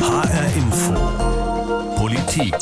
HR 0.00 0.56
Info. 0.56 0.94
Politik. 1.96 2.54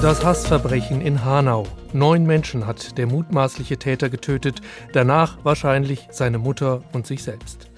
Das 0.00 0.24
Hassverbrechen 0.24 1.02
in 1.02 1.22
Hanau. 1.22 1.66
Neun 1.92 2.24
Menschen 2.24 2.66
hat 2.66 2.96
der 2.96 3.06
mutmaßliche 3.06 3.76
Täter 3.76 4.08
getötet, 4.08 4.62
danach 4.94 5.36
wahrscheinlich 5.42 6.08
seine 6.10 6.38
Mutter 6.38 6.82
und 6.94 7.06
sich 7.06 7.22
selbst. 7.22 7.68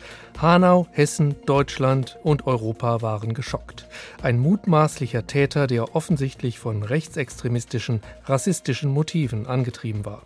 Hanau, 0.41 0.87
Hessen, 0.93 1.35
Deutschland 1.45 2.19
und 2.23 2.47
Europa 2.47 3.03
waren 3.03 3.35
geschockt. 3.35 3.89
Ein 4.23 4.39
mutmaßlicher 4.39 5.27
Täter, 5.27 5.67
der 5.67 5.97
offensichtlich 5.97 6.61
von 6.61 6.85
rechtsextremistischen, 6.85 8.01
rassistischen 8.27 8.93
Motiven 8.93 9.49
angetrieben 9.49 10.05
war. 10.05 10.23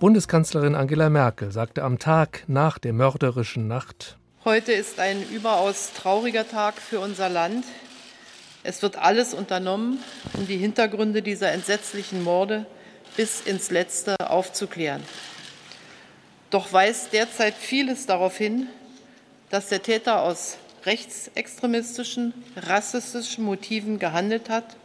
Bundeskanzlerin 0.00 0.74
Angela 0.74 1.08
Merkel 1.08 1.52
sagte 1.52 1.84
am 1.84 2.00
Tag 2.00 2.42
nach 2.48 2.78
der 2.80 2.94
mörderischen 2.94 3.68
Nacht 3.68 4.18
Heute 4.44 4.72
ist 4.72 4.98
ein 4.98 5.22
überaus 5.30 5.92
trauriger 5.96 6.48
Tag 6.48 6.74
für 6.80 6.98
unser 6.98 7.28
Land. 7.28 7.64
Es 8.64 8.80
wird 8.82 8.96
alles 8.96 9.34
unternommen, 9.34 10.02
um 10.34 10.46
die 10.46 10.56
Hintergründe 10.56 11.20
dieser 11.20 11.50
entsetzlichen 11.50 12.22
Morde 12.22 12.64
bis 13.16 13.40
ins 13.40 13.70
Letzte 13.70 14.14
aufzuklären. 14.20 15.02
Doch 16.50 16.72
weist 16.72 17.12
derzeit 17.12 17.54
vieles 17.54 18.06
darauf 18.06 18.36
hin, 18.36 18.68
dass 19.50 19.68
der 19.68 19.82
Täter 19.82 20.22
aus 20.22 20.58
rechtsextremistischen, 20.84 22.34
rassistischen 22.56 23.44
Motiven 23.44 23.98
gehandelt 23.98 24.48
hat, 24.48 24.76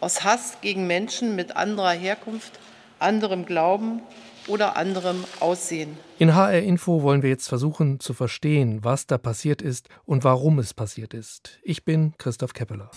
aus 0.00 0.24
Hass 0.24 0.56
gegen 0.60 0.86
Menschen 0.86 1.36
mit 1.36 1.56
anderer 1.56 1.92
Herkunft, 1.92 2.58
anderem 2.98 3.46
Glauben 3.46 4.02
oder 4.46 4.76
anderem 4.76 5.24
Aussehen. 5.40 5.96
In 6.18 6.34
HR 6.34 6.62
Info 6.62 7.02
wollen 7.02 7.22
wir 7.22 7.30
jetzt 7.30 7.48
versuchen 7.48 8.00
zu 8.00 8.14
verstehen, 8.14 8.80
was 8.82 9.06
da 9.06 9.18
passiert 9.18 9.62
ist 9.62 9.88
und 10.04 10.24
warum 10.24 10.58
es 10.58 10.74
passiert 10.74 11.14
ist. 11.14 11.58
Ich 11.62 11.84
bin 11.84 12.14
Christoph 12.18 12.52
Keppeler. 12.52 12.90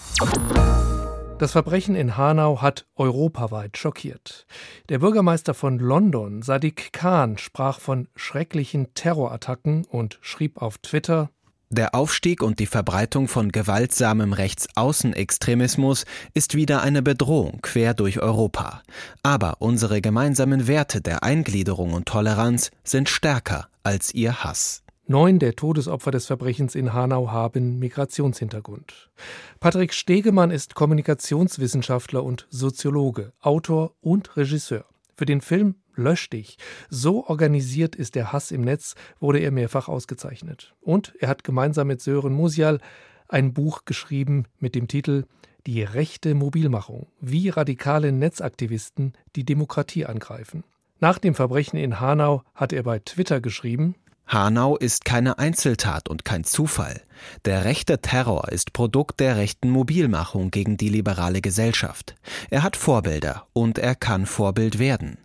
Das 1.39 1.51
Verbrechen 1.51 1.95
in 1.95 2.15
Hanau 2.15 2.61
hat 2.61 2.85
europaweit 2.95 3.77
schockiert. 3.77 4.45
Der 4.89 4.99
Bürgermeister 4.99 5.53
von 5.53 5.79
London, 5.79 6.41
Sadiq 6.41 6.93
Khan, 6.93 7.37
sprach 7.37 7.79
von 7.79 8.07
schrecklichen 8.15 8.93
Terrorattacken 8.93 9.85
und 9.85 10.19
schrieb 10.21 10.61
auf 10.61 10.77
Twitter 10.77 11.31
der 11.73 11.95
Aufstieg 11.95 12.41
und 12.41 12.59
die 12.59 12.65
Verbreitung 12.65 13.27
von 13.27 13.51
gewaltsamem 13.51 14.33
Rechtsaußenextremismus 14.33 16.05
ist 16.33 16.55
wieder 16.55 16.81
eine 16.81 17.01
Bedrohung 17.01 17.59
quer 17.61 17.93
durch 17.93 18.19
Europa. 18.19 18.81
Aber 19.23 19.57
unsere 19.59 20.01
gemeinsamen 20.01 20.67
Werte 20.67 21.01
der 21.01 21.23
Eingliederung 21.23 21.93
und 21.93 22.07
Toleranz 22.07 22.71
sind 22.83 23.09
stärker 23.09 23.67
als 23.83 24.13
ihr 24.13 24.43
Hass. 24.43 24.83
Neun 25.05 25.37
der 25.37 25.55
Todesopfer 25.55 26.11
des 26.11 26.27
Verbrechens 26.27 26.75
in 26.75 26.93
Hanau 26.93 27.29
haben 27.29 27.77
Migrationshintergrund. 27.77 29.11
Patrick 29.59 29.93
Stegemann 29.93 30.49
ist 30.49 30.75
Kommunikationswissenschaftler 30.75 32.23
und 32.23 32.47
Soziologe, 32.49 33.33
Autor 33.41 33.95
und 33.99 34.37
Regisseur. 34.37 34.85
Für 35.15 35.25
den 35.25 35.41
Film 35.41 35.75
Lösch 35.95 36.29
dich. 36.29 36.57
So 36.89 37.25
organisiert 37.27 37.95
ist 37.95 38.15
der 38.15 38.31
Hass 38.31 38.51
im 38.51 38.61
Netz, 38.61 38.95
wurde 39.19 39.39
er 39.39 39.51
mehrfach 39.51 39.87
ausgezeichnet. 39.87 40.73
Und 40.81 41.13
er 41.19 41.27
hat 41.27 41.43
gemeinsam 41.43 41.87
mit 41.87 42.01
Sören 42.01 42.33
Musial 42.33 42.79
ein 43.27 43.53
Buch 43.53 43.85
geschrieben 43.85 44.45
mit 44.59 44.75
dem 44.75 44.87
Titel 44.87 45.25
Die 45.65 45.83
rechte 45.83 46.35
Mobilmachung, 46.35 47.07
wie 47.19 47.49
radikale 47.49 48.11
Netzaktivisten 48.11 49.13
die 49.35 49.45
Demokratie 49.45 50.05
angreifen. 50.05 50.63
Nach 50.99 51.19
dem 51.19 51.35
Verbrechen 51.35 51.77
in 51.77 51.99
Hanau 51.99 52.43
hat 52.53 52.73
er 52.73 52.83
bei 52.83 52.99
Twitter 52.99 53.41
geschrieben, 53.41 53.95
Hanau 54.25 54.77
ist 54.77 55.05
keine 55.05 55.37
Einzeltat 55.37 56.09
und 56.09 56.25
kein 56.25 56.43
Zufall. 56.43 57.01
Der 57.45 57.65
rechte 57.65 57.99
Terror 57.99 58.49
ist 58.49 58.73
Produkt 58.73 59.19
der 59.19 59.37
rechten 59.37 59.69
Mobilmachung 59.69 60.49
gegen 60.49 60.77
die 60.77 60.89
liberale 60.89 61.41
Gesellschaft. 61.41 62.15
Er 62.49 62.63
hat 62.63 62.77
Vorbilder 62.77 63.47
und 63.53 63.77
er 63.77 63.95
kann 63.95 64.25
Vorbild 64.25 64.79
werden. 64.79 65.17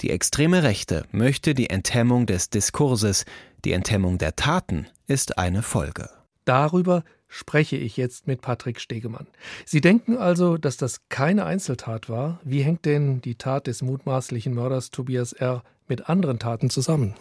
Die 0.00 0.10
extreme 0.10 0.62
Rechte 0.62 1.04
möchte 1.10 1.54
die 1.54 1.70
Enthemmung 1.70 2.26
des 2.26 2.50
Diskurses, 2.50 3.24
die 3.64 3.72
Enthemmung 3.72 4.18
der 4.18 4.36
Taten 4.36 4.86
ist 5.06 5.38
eine 5.38 5.62
Folge. 5.62 6.08
Darüber 6.44 7.04
spreche 7.28 7.76
ich 7.76 7.96
jetzt 7.96 8.26
mit 8.26 8.42
Patrick 8.42 8.80
Stegemann. 8.80 9.26
Sie 9.64 9.80
denken 9.80 10.16
also, 10.16 10.56
dass 10.56 10.76
das 10.76 11.00
keine 11.08 11.44
Einzeltat 11.44 12.08
war? 12.08 12.40
Wie 12.44 12.62
hängt 12.62 12.84
denn 12.84 13.20
die 13.20 13.34
Tat 13.34 13.66
des 13.66 13.82
mutmaßlichen 13.82 14.54
Mörders 14.54 14.90
Tobias 14.90 15.32
R. 15.32 15.62
mit 15.88 16.08
anderen 16.08 16.38
Taten 16.38 16.70
zusammen? 16.70 17.14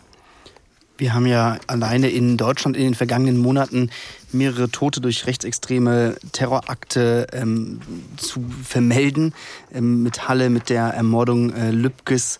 Wir 1.03 1.13
haben 1.13 1.25
ja 1.25 1.57
alleine 1.67 2.07
in 2.07 2.37
Deutschland 2.37 2.77
in 2.77 2.83
den 2.83 2.95
vergangenen 2.95 3.37
Monaten 3.37 3.89
mehrere 4.31 4.69
Tote 4.69 5.01
durch 5.01 5.27
rechtsextreme 5.27 6.15
Terrorakte 6.31 7.27
ähm, 7.33 7.81
zu 8.15 8.45
vermelden. 8.63 9.33
Ähm, 9.73 10.01
mit 10.01 10.29
Halle, 10.29 10.49
mit 10.49 10.69
der 10.69 10.85
Ermordung 10.85 11.51
äh, 11.51 11.71
Lübkes. 11.71 12.39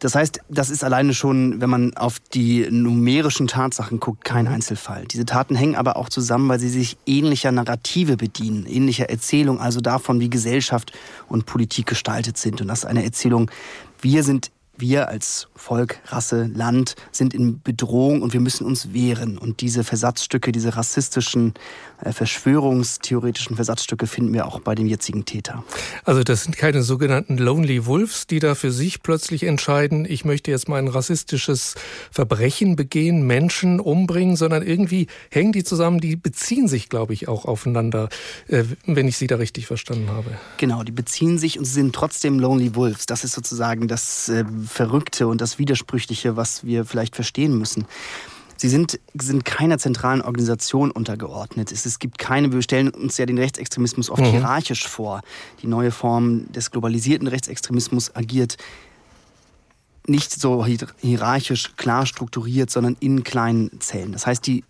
Das 0.00 0.16
heißt, 0.16 0.40
das 0.48 0.68
ist 0.70 0.82
alleine 0.82 1.14
schon, 1.14 1.60
wenn 1.60 1.70
man 1.70 1.96
auf 1.96 2.18
die 2.18 2.66
numerischen 2.68 3.46
Tatsachen 3.46 4.00
guckt, 4.00 4.24
kein 4.24 4.48
Einzelfall. 4.48 5.04
Diese 5.06 5.24
Taten 5.24 5.54
hängen 5.54 5.76
aber 5.76 5.96
auch 5.96 6.08
zusammen, 6.08 6.48
weil 6.48 6.58
sie 6.58 6.68
sich 6.68 6.96
ähnlicher 7.06 7.52
Narrative 7.52 8.16
bedienen, 8.16 8.66
ähnlicher 8.66 9.10
Erzählung, 9.10 9.60
also 9.60 9.80
davon, 9.80 10.18
wie 10.18 10.28
Gesellschaft 10.28 10.92
und 11.28 11.46
Politik 11.46 11.86
gestaltet 11.86 12.36
sind. 12.36 12.60
Und 12.60 12.66
das 12.66 12.80
ist 12.80 12.86
eine 12.86 13.04
Erzählung, 13.04 13.48
wir 14.02 14.24
sind 14.24 14.50
wir 14.78 15.08
als 15.08 15.48
Volk, 15.54 15.98
Rasse, 16.06 16.50
Land 16.54 16.94
sind 17.12 17.34
in 17.34 17.60
Bedrohung 17.62 18.22
und 18.22 18.32
wir 18.32 18.40
müssen 18.40 18.66
uns 18.66 18.92
wehren. 18.92 19.38
Und 19.38 19.60
diese 19.60 19.84
Versatzstücke, 19.84 20.52
diese 20.52 20.76
rassistischen, 20.76 21.54
äh, 22.02 22.12
verschwörungstheoretischen 22.12 23.56
Versatzstücke 23.56 24.06
finden 24.06 24.32
wir 24.32 24.46
auch 24.46 24.60
bei 24.60 24.74
dem 24.74 24.86
jetzigen 24.86 25.24
Täter. 25.24 25.64
Also 26.04 26.22
das 26.22 26.44
sind 26.44 26.56
keine 26.56 26.82
sogenannten 26.82 27.38
Lonely 27.38 27.86
Wolves, 27.86 28.26
die 28.26 28.38
da 28.38 28.54
für 28.54 28.70
sich 28.70 29.02
plötzlich 29.02 29.44
entscheiden, 29.44 30.06
ich 30.08 30.24
möchte 30.24 30.50
jetzt 30.50 30.68
mal 30.68 30.78
ein 30.78 30.88
rassistisches 30.88 31.74
Verbrechen 32.10 32.76
begehen, 32.76 33.26
Menschen 33.26 33.80
umbringen, 33.80 34.36
sondern 34.36 34.62
irgendwie 34.62 35.06
hängen 35.30 35.52
die 35.52 35.64
zusammen, 35.64 36.00
die 36.00 36.16
beziehen 36.16 36.68
sich, 36.68 36.88
glaube 36.88 37.12
ich, 37.12 37.28
auch 37.28 37.44
aufeinander, 37.44 38.08
äh, 38.48 38.64
wenn 38.86 39.08
ich 39.08 39.16
Sie 39.16 39.26
da 39.26 39.36
richtig 39.36 39.66
verstanden 39.66 40.10
habe. 40.10 40.30
Genau, 40.58 40.82
die 40.82 40.92
beziehen 40.92 41.38
sich 41.38 41.58
und 41.58 41.64
sie 41.64 41.72
sind 41.72 41.94
trotzdem 41.94 42.38
Lonely 42.38 42.74
Wolves. 42.74 43.06
Das 43.06 43.24
ist 43.24 43.32
sozusagen 43.32 43.88
das 43.88 44.28
äh, 44.28 44.44
Verrückte 44.66 45.26
und 45.26 45.40
das 45.40 45.58
Widersprüchliche, 45.58 46.36
was 46.36 46.64
wir 46.64 46.84
vielleicht 46.84 47.14
verstehen 47.14 47.58
müssen. 47.58 47.86
Sie 48.58 48.68
sind, 48.68 48.98
sind 49.14 49.44
keiner 49.44 49.78
zentralen 49.78 50.22
Organisation 50.22 50.90
untergeordnet. 50.90 51.72
Es, 51.72 51.84
es 51.84 51.98
gibt 51.98 52.18
keine, 52.18 52.52
wir 52.52 52.62
stellen 52.62 52.88
uns 52.88 53.18
ja 53.18 53.26
den 53.26 53.38
Rechtsextremismus 53.38 54.08
oft 54.08 54.22
mhm. 54.22 54.30
hierarchisch 54.30 54.88
vor. 54.88 55.20
Die 55.62 55.66
neue 55.66 55.90
Form 55.90 56.50
des 56.52 56.70
globalisierten 56.70 57.28
Rechtsextremismus 57.28 58.16
agiert 58.16 58.56
nicht 60.06 60.32
so 60.32 60.64
hierarchisch 60.64 61.74
klar 61.76 62.06
strukturiert, 62.06 62.70
sondern 62.70 62.96
in 63.00 63.24
kleinen 63.24 63.80
Zellen. 63.80 64.12
Das 64.12 64.26
heißt, 64.26 64.46
die 64.46 64.64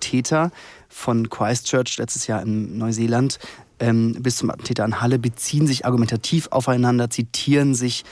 Täter 0.00 0.50
von 0.88 1.28
Christchurch 1.28 1.98
letztes 1.98 2.26
Jahr 2.26 2.42
in 2.42 2.78
Neuseeland 2.78 3.38
ähm, 3.80 4.16
bis 4.20 4.36
zum 4.36 4.50
Attentäter 4.50 4.84
an 4.84 5.00
Halle 5.00 5.18
beziehen 5.18 5.66
sich 5.66 5.84
argumentativ 5.84 6.48
aufeinander, 6.50 7.10
zitieren 7.10 7.74
sich, 7.74 8.04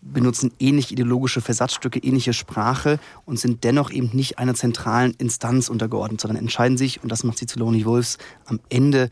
benutzen 0.00 0.52
ähnlich 0.58 0.92
ideologische 0.92 1.40
Versatzstücke, 1.40 1.98
ähnliche 1.98 2.32
Sprache 2.32 2.98
und 3.24 3.38
sind 3.38 3.64
dennoch 3.64 3.90
eben 3.90 4.10
nicht 4.12 4.38
einer 4.38 4.54
zentralen 4.54 5.14
Instanz 5.18 5.68
untergeordnet, 5.68 6.20
sondern 6.20 6.40
entscheiden 6.40 6.78
sich, 6.78 7.02
und 7.02 7.10
das 7.10 7.24
macht 7.24 7.38
sie 7.38 7.46
zu 7.46 7.58
Lonely 7.58 7.84
Wolves, 7.84 8.18
am 8.46 8.60
Ende 8.68 9.10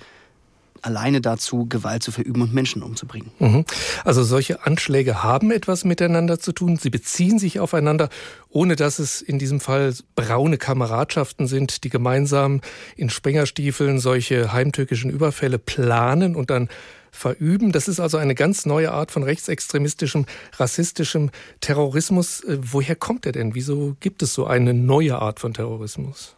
alleine 0.83 1.21
dazu, 1.21 1.67
Gewalt 1.69 2.03
zu 2.03 2.13
verüben 2.13 2.43
und 2.43 2.55
Menschen 2.55 2.83
umzubringen. 2.83 3.31
Mhm. 3.39 3.65
Also 4.05 4.23
solche 4.23 4.65
Anschläge 4.65 5.23
haben 5.23 5.51
etwas 5.51 5.85
miteinander 5.85 6.39
zu 6.39 6.53
tun. 6.53 6.77
Sie 6.77 6.91
beziehen 6.91 7.39
sich 7.39 7.59
aufeinander, 7.59 8.09
ohne 8.51 8.77
dass 8.77 8.99
es 8.99 9.21
in 9.21 9.39
diesem 9.39 9.59
Fall 9.59 9.95
braune 10.15 10.59
Kameradschaften 10.59 11.49
sind, 11.49 11.83
die 11.83 11.89
gemeinsam 11.89 12.61
in 12.97 13.11
Spengerstiefeln 13.11 13.99
solche 13.99 14.53
heimtückischen 14.53 15.11
Überfälle 15.11 15.59
planen 15.59 16.37
und 16.37 16.51
dann 16.51 16.69
verüben. 17.17 17.73
Das 17.73 17.89
ist 17.89 18.01
also 18.01 18.17
eine 18.19 18.35
ganz 18.35 18.67
neue 18.67 18.93
Art 18.93 19.11
von 19.11 19.23
rechtsextremistischem, 19.23 20.27
rassistischem 20.53 21.31
Terrorismus. 21.61 22.41
Äh, 22.45 22.59
woher 22.61 22.97
kommt 22.97 23.27
er 23.27 23.33
denn? 23.33 23.55
Wieso 23.55 23.97
gibt 24.01 24.23
es 24.23 24.35
so 24.35 24.47
eine 24.47 24.75
neue 24.75 25.19
Art 25.19 25.41
von 25.41 25.55
Terrorismus? 25.55 26.37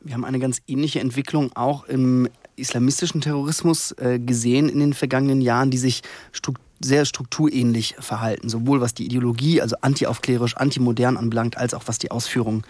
Wir 0.00 0.14
haben 0.14 0.24
eine 0.24 0.38
ganz 0.38 0.60
ähnliche 0.66 1.00
Entwicklung 1.00 1.52
auch 1.56 1.84
im 1.84 2.28
islamistischen 2.56 3.20
Terrorismus 3.20 3.92
äh, 3.92 4.18
gesehen 4.18 4.68
in 4.68 4.80
den 4.80 4.92
vergangenen 4.92 5.40
Jahren, 5.40 5.70
die 5.70 5.78
sich 5.78 6.02
strukturell 6.32 6.67
sehr 6.80 7.04
strukturähnlich 7.04 7.96
verhalten, 7.98 8.48
sowohl 8.48 8.80
was 8.80 8.94
die 8.94 9.04
Ideologie, 9.04 9.60
also 9.60 9.76
antiaufklärisch, 9.80 10.56
antimodern 10.56 11.16
anbelangt, 11.16 11.56
als 11.56 11.74
auch 11.74 11.82
was 11.86 11.98
die 11.98 12.10
Ausführung 12.10 12.64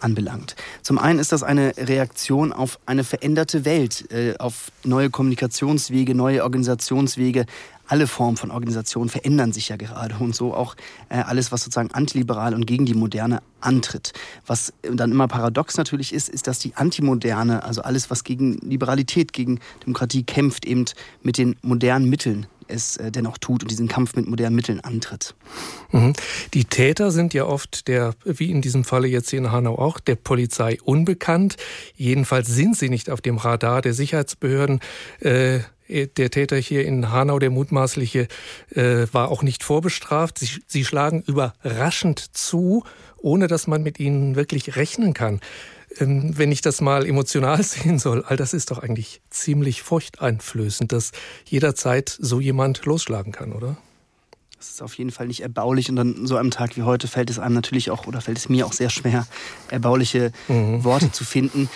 anbelangt. 0.00 0.56
Zum 0.82 0.98
einen 0.98 1.18
ist 1.18 1.32
das 1.32 1.42
eine 1.42 1.72
Reaktion 1.76 2.52
auf 2.52 2.78
eine 2.86 3.04
veränderte 3.04 3.64
Welt, 3.64 4.10
äh, 4.10 4.36
auf 4.38 4.72
neue 4.84 5.10
Kommunikationswege, 5.10 6.14
neue 6.14 6.42
Organisationswege, 6.42 7.46
alle 7.86 8.06
Formen 8.06 8.36
von 8.36 8.50
Organisation 8.50 9.08
verändern 9.08 9.52
sich 9.52 9.68
ja 9.68 9.76
gerade 9.76 10.14
und 10.18 10.34
so 10.34 10.54
auch 10.54 10.76
äh, 11.08 11.16
alles, 11.16 11.52
was 11.52 11.62
sozusagen 11.62 11.90
antiliberal 11.92 12.54
und 12.54 12.66
gegen 12.66 12.86
die 12.86 12.94
Moderne 12.94 13.42
antritt. 13.60 14.12
Was 14.46 14.72
dann 14.82 15.10
immer 15.10 15.28
paradox 15.28 15.76
natürlich 15.76 16.14
ist, 16.14 16.28
ist, 16.28 16.46
dass 16.46 16.58
die 16.58 16.74
Antimoderne, 16.74 17.62
also 17.64 17.82
alles, 17.82 18.10
was 18.10 18.24
gegen 18.24 18.54
Liberalität, 18.58 19.32
gegen 19.32 19.60
Demokratie 19.84 20.22
kämpft, 20.22 20.64
eben 20.64 20.86
mit 21.22 21.36
den 21.38 21.56
modernen 21.62 22.08
Mitteln 22.08 22.46
es 22.72 22.96
äh, 22.96 23.10
dennoch 23.12 23.38
tut 23.38 23.62
und 23.62 23.70
diesen 23.70 23.88
Kampf 23.88 24.16
mit 24.16 24.26
modernen 24.26 24.56
Mitteln 24.56 24.80
antritt. 24.80 25.34
Mhm. 25.90 26.14
Die 26.54 26.64
Täter 26.64 27.10
sind 27.10 27.34
ja 27.34 27.44
oft 27.44 27.88
der, 27.88 28.14
wie 28.24 28.50
in 28.50 28.62
diesem 28.62 28.84
Falle 28.84 29.08
jetzt 29.08 29.30
hier 29.30 29.38
in 29.38 29.52
Hanau 29.52 29.78
auch, 29.78 30.00
der 30.00 30.16
Polizei 30.16 30.78
unbekannt. 30.82 31.56
Jedenfalls 31.94 32.48
sind 32.48 32.76
sie 32.76 32.88
nicht 32.88 33.10
auf 33.10 33.20
dem 33.20 33.36
Radar 33.36 33.82
der 33.82 33.94
Sicherheitsbehörden. 33.94 34.80
Äh, 35.20 35.60
der 35.88 36.30
Täter 36.30 36.56
hier 36.56 36.86
in 36.86 37.10
Hanau, 37.10 37.38
der 37.38 37.50
mutmaßliche, 37.50 38.28
äh, 38.74 39.06
war 39.12 39.30
auch 39.30 39.42
nicht 39.42 39.62
vorbestraft. 39.62 40.38
Sie 40.38 40.84
schlagen 40.84 41.22
überraschend 41.26 42.18
zu, 42.36 42.84
ohne 43.18 43.46
dass 43.46 43.66
man 43.66 43.82
mit 43.82 44.00
ihnen 44.00 44.34
wirklich 44.34 44.76
rechnen 44.76 45.12
kann. 45.12 45.40
Ähm, 45.98 46.36
wenn 46.36 46.52
ich 46.52 46.60
das 46.60 46.80
mal 46.80 47.06
emotional 47.06 47.62
sehen 47.62 47.98
soll, 47.98 48.24
all 48.24 48.36
das 48.36 48.54
ist 48.54 48.70
doch 48.70 48.78
eigentlich 48.78 49.20
ziemlich 49.30 49.82
furchteinflößend, 49.82 50.92
dass 50.92 51.12
jederzeit 51.46 52.16
so 52.20 52.40
jemand 52.40 52.84
losschlagen 52.84 53.32
kann, 53.32 53.52
oder? 53.52 53.76
Das 54.62 54.70
ist 54.70 54.82
auf 54.82 54.94
jeden 54.94 55.10
Fall 55.10 55.26
nicht 55.26 55.40
erbaulich 55.40 55.90
und 55.90 55.98
an 55.98 56.24
so 56.24 56.36
einem 56.36 56.52
Tag 56.52 56.76
wie 56.76 56.82
heute 56.82 57.08
fällt 57.08 57.30
es 57.30 57.40
einem 57.40 57.56
natürlich 57.56 57.90
auch 57.90 58.06
oder 58.06 58.20
fällt 58.20 58.38
es 58.38 58.48
mir 58.48 58.64
auch 58.64 58.72
sehr 58.72 58.90
schwer, 58.90 59.26
erbauliche 59.68 60.30
mhm. 60.46 60.84
Worte 60.84 61.10
zu 61.12 61.24
finden. 61.24 61.68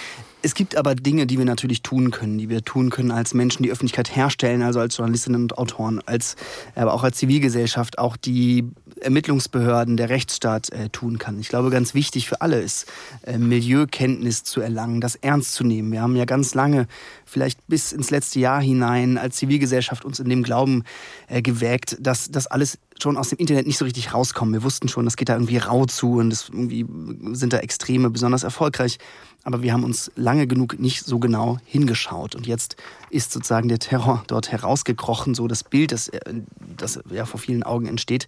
Es 0.46 0.54
gibt 0.54 0.76
aber 0.76 0.94
Dinge, 0.94 1.26
die 1.26 1.38
wir 1.38 1.44
natürlich 1.44 1.82
tun 1.82 2.12
können, 2.12 2.38
die 2.38 2.48
wir 2.48 2.62
tun 2.62 2.90
können 2.90 3.10
als 3.10 3.34
Menschen, 3.34 3.64
die 3.64 3.72
Öffentlichkeit 3.72 4.14
herstellen, 4.14 4.62
also 4.62 4.78
als 4.78 4.96
Journalistinnen 4.96 5.42
und 5.42 5.58
Autoren, 5.58 6.00
als, 6.06 6.36
aber 6.76 6.94
auch 6.94 7.02
als 7.02 7.18
Zivilgesellschaft, 7.18 7.98
auch 7.98 8.16
die 8.16 8.70
Ermittlungsbehörden, 9.00 9.96
der 9.96 10.08
Rechtsstaat 10.08 10.70
äh, 10.70 10.88
tun 10.88 11.18
kann. 11.18 11.40
Ich 11.40 11.48
glaube, 11.48 11.70
ganz 11.70 11.94
wichtig 11.94 12.28
für 12.28 12.42
alle 12.42 12.60
ist, 12.60 12.86
äh, 13.22 13.38
Milieukenntnis 13.38 14.44
zu 14.44 14.60
erlangen, 14.60 15.00
das 15.00 15.16
ernst 15.16 15.52
zu 15.52 15.64
nehmen. 15.64 15.90
Wir 15.90 16.00
haben 16.00 16.14
ja 16.14 16.26
ganz 16.26 16.54
lange, 16.54 16.86
vielleicht 17.24 17.66
bis 17.66 17.90
ins 17.90 18.12
letzte 18.12 18.38
Jahr 18.38 18.62
hinein, 18.62 19.18
als 19.18 19.34
Zivilgesellschaft 19.38 20.04
uns 20.04 20.20
in 20.20 20.28
dem 20.28 20.44
Glauben 20.44 20.84
äh, 21.26 21.42
gewägt, 21.42 21.96
dass 21.98 22.30
das 22.30 22.46
alles 22.46 22.78
schon 23.02 23.16
aus 23.16 23.30
dem 23.30 23.38
Internet 23.38 23.66
nicht 23.66 23.78
so 23.78 23.84
richtig 23.84 24.14
rauskommt. 24.14 24.52
Wir 24.52 24.62
wussten 24.62 24.88
schon, 24.88 25.04
das 25.04 25.16
geht 25.16 25.28
da 25.28 25.34
irgendwie 25.34 25.58
rau 25.58 25.86
zu 25.86 26.14
und 26.14 26.30
das 26.30 26.48
irgendwie 26.48 26.86
sind 27.32 27.52
da 27.52 27.58
Extreme 27.58 28.10
besonders 28.10 28.42
erfolgreich 28.42 28.98
aber 29.46 29.62
wir 29.62 29.72
haben 29.72 29.84
uns 29.84 30.10
lange 30.16 30.48
genug 30.48 30.80
nicht 30.80 31.04
so 31.04 31.20
genau 31.20 31.58
hingeschaut. 31.64 32.34
Und 32.34 32.48
jetzt 32.48 32.74
ist 33.10 33.30
sozusagen 33.30 33.68
der 33.68 33.78
Terror 33.78 34.24
dort 34.26 34.50
herausgekrochen, 34.50 35.36
so 35.36 35.46
das 35.46 35.62
Bild, 35.62 35.92
das, 35.92 36.08
äh, 36.08 36.34
das 36.76 36.98
ja 37.12 37.26
vor 37.26 37.38
vielen 37.38 37.62
Augen 37.62 37.86
entsteht. 37.86 38.26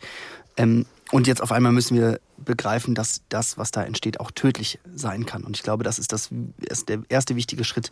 Ähm, 0.56 0.86
und 1.10 1.26
jetzt 1.26 1.42
auf 1.42 1.50
einmal 1.50 1.72
müssen 1.72 1.96
wir 1.96 2.20
begreifen, 2.36 2.94
dass 2.94 3.22
das, 3.30 3.58
was 3.58 3.72
da 3.72 3.82
entsteht, 3.82 4.20
auch 4.20 4.30
tödlich 4.30 4.78
sein 4.94 5.26
kann. 5.26 5.42
Und 5.42 5.56
ich 5.56 5.64
glaube, 5.64 5.82
das 5.82 5.98
ist, 5.98 6.12
das, 6.12 6.30
ist 6.60 6.88
der 6.88 7.00
erste 7.08 7.34
wichtige 7.34 7.64
Schritt, 7.64 7.90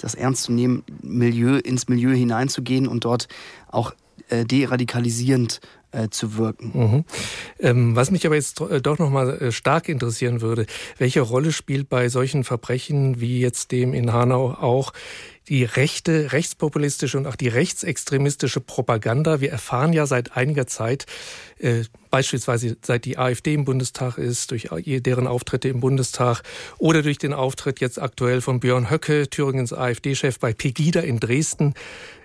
das 0.00 0.14
ernst 0.14 0.44
zu 0.44 0.52
nehmen, 0.52 0.84
Milieu, 1.02 1.56
ins 1.56 1.88
Milieu 1.88 2.14
hineinzugehen 2.14 2.86
und 2.86 3.04
dort 3.04 3.26
auch 3.66 3.92
äh, 4.28 4.44
deradikalisierend 4.44 5.60
äh, 5.90 6.08
zu 6.10 6.36
wirken. 6.36 6.72
Mhm. 6.74 7.04
Ähm, 7.60 7.96
was 7.96 8.10
mich 8.10 8.26
aber 8.26 8.34
jetzt 8.34 8.60
äh, 8.60 8.80
doch 8.80 8.98
noch 8.98 9.10
mal 9.10 9.30
äh, 9.38 9.52
stark 9.52 9.88
interessieren 9.88 10.40
würde, 10.40 10.66
welche 10.98 11.20
Rolle 11.20 11.52
spielt 11.52 11.88
bei 11.88 12.08
solchen 12.08 12.44
Verbrechen 12.44 13.20
wie 13.20 13.40
jetzt 13.40 13.72
dem 13.72 13.94
in 13.94 14.12
Hanau 14.12 14.50
auch 14.52 14.92
die 15.48 15.64
rechte, 15.64 16.32
rechtspopulistische 16.32 17.16
und 17.16 17.26
auch 17.26 17.36
die 17.36 17.48
rechtsextremistische 17.48 18.60
Propaganda. 18.60 19.40
Wir 19.40 19.50
erfahren 19.50 19.92
ja 19.92 20.06
seit 20.06 20.36
einiger 20.36 20.66
Zeit, 20.66 21.06
äh, 21.58 21.84
beispielsweise 22.10 22.76
seit 22.82 23.04
die 23.04 23.18
AfD 23.18 23.54
im 23.54 23.64
Bundestag 23.64 24.18
ist, 24.18 24.50
durch 24.50 24.68
deren 24.70 25.26
Auftritte 25.26 25.68
im 25.68 25.80
Bundestag 25.80 26.42
oder 26.78 27.02
durch 27.02 27.18
den 27.18 27.32
Auftritt 27.32 27.80
jetzt 27.80 28.00
aktuell 28.00 28.40
von 28.40 28.60
Björn 28.60 28.90
Höcke, 28.90 29.28
Thüringens 29.28 29.72
AfD-Chef 29.72 30.38
bei 30.38 30.52
Pegida 30.52 31.00
in 31.00 31.20
Dresden, 31.20 31.74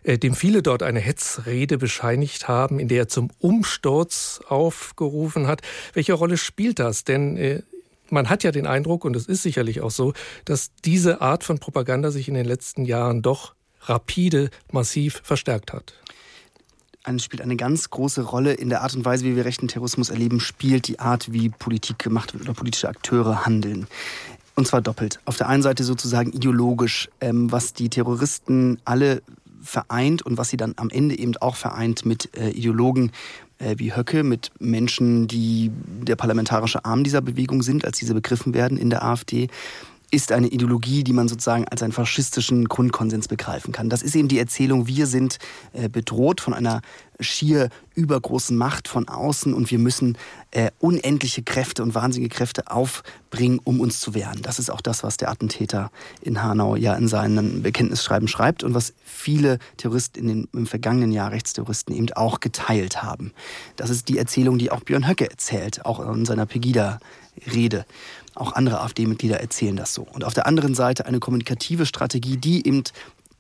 äh, 0.04 0.18
dem 0.18 0.36
viele 0.36 0.62
dort 0.62 0.84
eine 0.84 1.00
Hetzrede 1.00 1.78
bescheinigt 1.78 2.48
haben, 2.48 2.80
in 2.80 2.88
der 2.88 3.00
er 3.00 3.08
zum 3.08 3.32
Umsturz 3.40 4.42
aufgerufen 4.48 5.48
hat. 5.48 5.62
Welche 5.94 6.14
Rolle 6.14 6.38
spielt 6.38 6.80
das? 6.80 7.04
Denn 7.04 7.38
äh, 7.38 7.62
man 8.10 8.30
hat 8.30 8.44
ja 8.44 8.52
den 8.52 8.68
Eindruck, 8.68 9.06
und 9.06 9.16
es 9.16 9.26
ist 9.26 9.44
sicherlich 9.44 9.82
auch 9.82 9.92
so, 9.92 10.14
dass 10.46 10.72
diese 10.86 11.22
Art 11.22 11.44
von 11.44 11.60
Propaganda 11.60 12.12
sich 12.12 12.28
in 12.28 12.34
den 12.34 12.46
letzten 12.46 12.86
Jahren 12.86 13.22
doch 13.22 13.54
rapide, 13.82 14.50
massiv 14.72 15.22
verstärkt 15.24 15.74
hat. 15.74 15.94
Spielt 17.18 17.42
eine 17.42 17.58
ganz 17.58 17.90
große 17.90 18.22
Rolle 18.22 18.54
in 18.54 18.70
der 18.70 18.82
Art 18.82 18.96
und 18.96 19.04
Weise, 19.04 19.26
wie 19.26 19.36
wir 19.36 19.44
rechten 19.44 19.68
Terrorismus 19.68 20.10
erleben, 20.10 20.40
spielt 20.40 20.88
die 20.88 21.00
Art, 21.00 21.34
wie 21.34 21.50
Politik 21.50 22.00
gemacht 22.00 22.34
wird 22.34 22.44
oder 22.44 22.54
politische 22.54 22.88
Akteure 22.88 23.46
handeln. 23.46 23.88
Und 24.56 24.68
zwar 24.68 24.82
doppelt. 24.82 25.20
Auf 25.26 25.36
der 25.36 25.50
einen 25.50 25.64
Seite 25.64 25.84
sozusagen 25.84 26.32
ideologisch, 26.32 27.10
ähm, 27.20 27.52
was 27.52 27.74
die 27.74 27.90
Terroristen 27.90 28.80
alle 28.86 29.22
vereint 29.62 30.22
und 30.22 30.38
was 30.38 30.50
sie 30.50 30.58
dann 30.58 30.74
am 30.78 30.90
Ende 30.90 31.18
eben 31.18 31.36
auch 31.38 31.56
vereint 31.56 32.06
mit 32.06 32.38
äh, 32.38 32.50
Ideologen 32.50 33.12
wie 33.78 33.96
Höcke, 33.96 34.24
mit 34.24 34.52
Menschen, 34.60 35.28
die 35.28 35.72
der 36.02 36.16
parlamentarische 36.16 36.86
Arm 36.86 37.04
dieser 37.04 37.22
Bewegung 37.22 37.64
sind, 37.64 37.86
als 37.86 37.98
diese 37.98 38.14
begriffen 38.14 38.54
werden 38.54 38.78
in 38.78 38.90
der 38.90 39.04
AfD 39.04 39.50
ist 40.14 40.32
eine 40.32 40.46
Ideologie, 40.48 41.04
die 41.04 41.12
man 41.12 41.28
sozusagen 41.28 41.68
als 41.68 41.82
einen 41.82 41.92
faschistischen 41.92 42.70
Grundkonsens 42.70 43.28
begreifen 43.28 43.72
kann. 43.72 43.90
Das 43.90 44.04
ist 44.04 44.16
eben 44.16 44.28
die 44.28 44.38
Erzählung, 44.38 44.86
wir 44.86 45.08
sind 45.08 45.40
äh, 45.74 45.90
bedroht 45.90 46.40
von 46.40 46.54
einer 46.54 46.82
schier 47.20 47.70
übergroßen 47.96 48.58
Macht 48.58 48.88
von 48.88 49.08
außen 49.08 49.54
und 49.54 49.70
wir 49.70 49.80
müssen 49.80 50.18
äh, 50.52 50.72
unendliche 50.80 51.44
Kräfte 51.44 51.84
und 51.84 51.96
wahnsinnige 51.96 52.36
Kräfte 52.36 52.72
aufbringen, 52.72 53.60
um 53.64 53.80
uns 53.80 54.00
zu 54.00 54.14
wehren. 54.14 54.42
Das 54.42 54.60
ist 54.60 54.70
auch 54.70 54.82
das, 54.82 55.04
was 55.04 55.18
der 55.18 55.30
Attentäter 55.30 55.92
in 56.22 56.42
Hanau 56.42 56.76
ja 56.76 56.96
in 56.96 57.08
seinen 57.08 57.62
Bekenntnisschreiben 57.62 58.28
schreibt 58.28 58.64
und 58.64 58.74
was 58.74 58.94
viele 59.04 59.60
Terroristen 59.78 60.20
in 60.20 60.28
den, 60.28 60.48
im 60.54 60.68
vergangenen 60.68 61.12
Jahr, 61.12 61.32
Rechtsterroristen 61.32 61.96
eben 61.96 62.12
auch 62.14 62.40
geteilt 62.40 63.04
haben. 63.04 63.32
Das 63.76 63.90
ist 63.90 64.10
die 64.10 64.18
Erzählung, 64.18 64.58
die 64.58 64.72
auch 64.72 64.82
Björn 64.82 65.08
Höcke 65.08 65.30
erzählt, 65.30 65.86
auch 65.86 66.00
in 66.00 66.26
seiner 66.26 66.46
Pegida-Rede. 66.46 67.86
Auch 68.36 68.54
andere 68.54 68.82
AfD-Mitglieder 68.82 69.40
erzählen 69.40 69.76
das 69.76 69.94
so. 69.94 70.02
Und 70.02 70.24
auf 70.24 70.34
der 70.34 70.48
anderen 70.48 70.74
Seite 70.74 71.06
eine 71.06 71.20
kommunikative 71.20 71.86
Strategie, 71.86 72.38
die 72.38 72.66
eben 72.66 72.84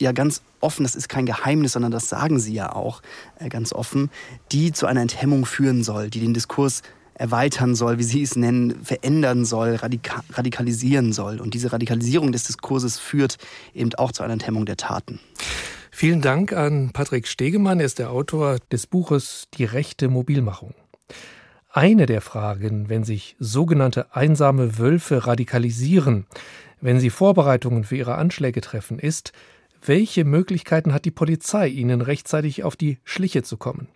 ja 0.04 0.12
ganz 0.12 0.42
offen, 0.60 0.84
das 0.84 0.96
ist 0.96 1.10
kein 1.10 1.26
Geheimnis, 1.26 1.74
sondern 1.74 1.92
das 1.92 2.10
sagen 2.10 2.40
sie 2.40 2.54
ja 2.54 2.74
auch 2.74 3.02
äh, 3.40 3.50
ganz 3.50 3.74
offen, 3.74 4.10
die 4.52 4.72
zu 4.72 4.86
einer 4.86 5.02
Enthemmung 5.02 5.46
führen 5.46 5.84
soll, 5.84 6.10
die 6.10 6.20
den 6.20 6.34
Diskurs 6.34 6.84
erweitern 7.16 7.76
soll, 7.76 8.00
wie 8.00 8.04
Sie 8.04 8.24
es 8.24 8.36
nennen, 8.36 8.84
verändern 8.84 9.46
soll, 9.46 9.76
radika 9.76 10.24
radikalisieren 10.32 11.14
soll. 11.14 11.40
Und 11.40 11.54
diese 11.54 11.72
Radikalisierung 11.72 12.32
des 12.32 12.44
Diskurses 12.44 12.98
führt 12.98 13.38
eben 13.74 13.94
auch 13.96 14.12
zu 14.12 14.24
einer 14.24 14.34
Enthemmung 14.34 14.66
der 14.66 14.78
Taten. 14.78 15.20
Vielen 15.92 16.22
Dank 16.22 16.54
an 16.54 16.90
Patrick 16.92 17.28
Stegemann. 17.28 17.80
Er 17.80 17.86
ist 17.86 18.00
der 18.00 18.10
Autor 18.10 18.58
des 18.72 18.88
Buches 18.88 19.48
Die 19.54 19.66
rechte 19.66 20.08
Mobilmachung. 20.08 20.74
Eine 21.72 22.06
der 22.08 22.22
Fragen, 22.22 22.90
wenn 22.90 23.04
sich 23.04 23.36
sogenannte 23.40 24.16
einsame 24.16 24.78
Wölfe 24.78 25.28
radikalisieren, 25.28 26.26
wenn 26.82 27.00
sie 27.00 27.10
Vorbereitungen 27.10 27.84
für 27.84 27.96
ihre 27.96 28.16
Anschläge 28.16 28.62
treffen, 28.62 29.00
ist, 29.00 29.34
welche 29.86 30.26
Möglichkeiten 30.26 30.94
hat 30.94 31.06
die 31.06 31.12
Polizei, 31.12 31.68
ihnen 31.68 32.02
rechtzeitig 32.02 32.64
auf 32.64 32.76
die 32.76 33.00
Schliche 33.04 33.44
zu 33.44 33.58
kommen? 33.58 33.88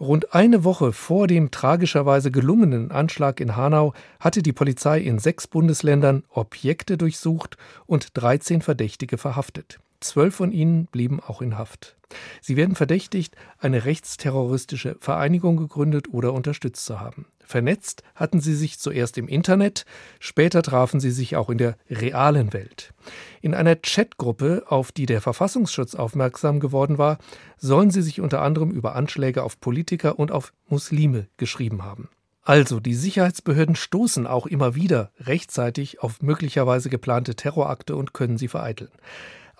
Rund 0.00 0.34
eine 0.34 0.64
Woche 0.64 0.92
vor 0.92 1.26
dem 1.26 1.50
tragischerweise 1.50 2.30
gelungenen 2.30 2.90
Anschlag 2.90 3.38
in 3.38 3.54
Hanau 3.54 3.92
hatte 4.18 4.42
die 4.42 4.54
Polizei 4.54 5.00
in 5.00 5.18
sechs 5.18 5.46
Bundesländern 5.46 6.24
Objekte 6.30 6.96
durchsucht 6.96 7.58
und 7.84 8.08
13 8.14 8.62
Verdächtige 8.62 9.18
verhaftet. 9.18 9.78
Zwölf 10.00 10.34
von 10.34 10.52
ihnen 10.52 10.86
blieben 10.86 11.20
auch 11.20 11.42
in 11.42 11.56
Haft. 11.58 11.96
Sie 12.40 12.56
werden 12.56 12.74
verdächtigt, 12.74 13.36
eine 13.58 13.84
rechtsterroristische 13.84 14.96
Vereinigung 14.98 15.56
gegründet 15.56 16.08
oder 16.12 16.32
unterstützt 16.32 16.84
zu 16.84 17.00
haben. 17.00 17.26
Vernetzt 17.50 18.02
hatten 18.14 18.40
sie 18.40 18.54
sich 18.54 18.78
zuerst 18.78 19.18
im 19.18 19.26
Internet, 19.26 19.84
später 20.20 20.62
trafen 20.62 21.00
sie 21.00 21.10
sich 21.10 21.36
auch 21.36 21.50
in 21.50 21.58
der 21.58 21.76
realen 21.88 22.52
Welt. 22.52 22.94
In 23.40 23.54
einer 23.54 23.74
Chatgruppe, 23.74 24.64
auf 24.68 24.92
die 24.92 25.06
der 25.06 25.20
Verfassungsschutz 25.20 25.94
aufmerksam 25.96 26.60
geworden 26.60 26.96
war, 26.96 27.18
sollen 27.56 27.90
sie 27.90 28.02
sich 28.02 28.20
unter 28.20 28.40
anderem 28.42 28.70
über 28.70 28.94
Anschläge 28.94 29.42
auf 29.42 29.60
Politiker 29.60 30.18
und 30.18 30.30
auf 30.30 30.52
Muslime 30.68 31.26
geschrieben 31.38 31.82
haben. 31.82 32.08
Also, 32.42 32.80
die 32.80 32.94
Sicherheitsbehörden 32.94 33.76
stoßen 33.76 34.26
auch 34.26 34.46
immer 34.46 34.74
wieder 34.74 35.10
rechtzeitig 35.18 36.02
auf 36.02 36.22
möglicherweise 36.22 36.88
geplante 36.88 37.34
Terrorakte 37.34 37.96
und 37.96 38.14
können 38.14 38.38
sie 38.38 38.48
vereiteln. 38.48 38.90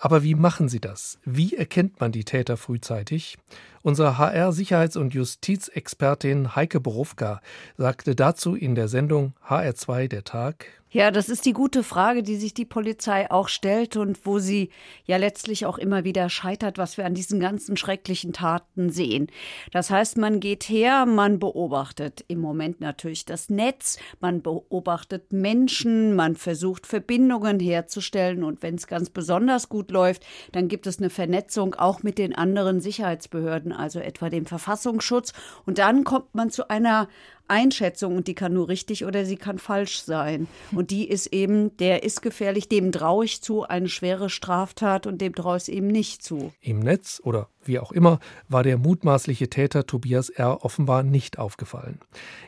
Aber 0.03 0.23
wie 0.23 0.33
machen 0.33 0.67
sie 0.67 0.79
das? 0.79 1.19
Wie 1.25 1.55
erkennt 1.55 1.99
man 1.99 2.11
die 2.11 2.23
Täter 2.23 2.57
frühzeitig? 2.57 3.37
Unsere 3.83 4.19
HR-Sicherheits- 4.19 4.97
und 4.97 5.13
Justizexpertin 5.13 6.55
Heike 6.55 6.79
Borowka 6.79 7.41
sagte 7.77 8.15
dazu 8.15 8.55
in 8.55 8.75
der 8.75 8.87
Sendung 8.87 9.33
HR2 9.47 10.07
der 10.07 10.23
Tag. 10.23 10.81
Ja, 10.93 11.09
das 11.09 11.29
ist 11.29 11.45
die 11.45 11.53
gute 11.53 11.83
Frage, 11.83 12.21
die 12.21 12.35
sich 12.35 12.53
die 12.53 12.65
Polizei 12.65 13.31
auch 13.31 13.47
stellt 13.47 13.95
und 13.95 14.25
wo 14.25 14.39
sie 14.39 14.71
ja 15.05 15.15
letztlich 15.15 15.65
auch 15.65 15.77
immer 15.77 16.03
wieder 16.03 16.27
scheitert, 16.27 16.77
was 16.77 16.97
wir 16.97 17.05
an 17.05 17.13
diesen 17.13 17.39
ganzen 17.39 17.77
schrecklichen 17.77 18.33
Taten 18.33 18.89
sehen. 18.89 19.27
Das 19.71 19.89
heißt, 19.89 20.17
man 20.17 20.41
geht 20.41 20.65
her, 20.65 21.05
man 21.05 21.39
beobachtet 21.39 22.25
im 22.27 22.41
Moment 22.41 22.81
natürlich 22.81 23.23
das 23.23 23.49
Netz, 23.49 23.99
man 24.19 24.41
beobachtet 24.41 25.31
Menschen, 25.31 26.13
man 26.13 26.35
versucht 26.35 26.85
Verbindungen 26.85 27.61
herzustellen 27.61 28.43
und 28.43 28.61
wenn 28.61 28.75
es 28.75 28.85
ganz 28.85 29.09
besonders 29.09 29.69
gut 29.69 29.91
läuft, 29.91 30.25
dann 30.51 30.67
gibt 30.67 30.87
es 30.87 30.97
eine 30.97 31.09
Vernetzung 31.09 31.73
auch 31.75 32.03
mit 32.03 32.17
den 32.17 32.35
anderen 32.35 32.81
Sicherheitsbehörden, 32.81 33.70
also 33.73 33.99
etwa 33.99 34.29
dem 34.29 34.45
Verfassungsschutz 34.45 35.33
und 35.65 35.77
dann 35.77 36.03
kommt 36.03 36.33
man 36.35 36.49
zu 36.49 36.69
einer 36.69 37.07
Einschätzung 37.51 38.15
und 38.15 38.27
die 38.27 38.33
kann 38.33 38.53
nur 38.53 38.69
richtig 38.69 39.03
oder 39.03 39.25
sie 39.25 39.35
kann 39.35 39.59
falsch 39.59 40.01
sein. 40.03 40.47
Und 40.71 40.89
die 40.89 41.09
ist 41.09 41.27
eben, 41.27 41.75
der 41.77 42.03
ist 42.03 42.21
gefährlich, 42.21 42.69
dem 42.69 42.93
traue 42.93 43.25
ich 43.25 43.41
zu, 43.41 43.63
eine 43.63 43.89
schwere 43.89 44.29
Straftat 44.29 45.05
und 45.05 45.19
dem 45.19 45.35
traue 45.35 45.57
ich 45.57 45.63
es 45.63 45.69
eben 45.69 45.87
nicht 45.87 46.23
zu. 46.23 46.53
Im 46.61 46.79
Netz 46.79 47.19
oder 47.23 47.49
wie 47.65 47.79
auch 47.79 47.91
immer 47.91 48.19
war 48.47 48.63
der 48.63 48.77
mutmaßliche 48.77 49.49
Täter 49.49 49.85
Tobias 49.85 50.29
R. 50.29 50.63
offenbar 50.63 51.03
nicht 51.03 51.39
aufgefallen. 51.39 51.99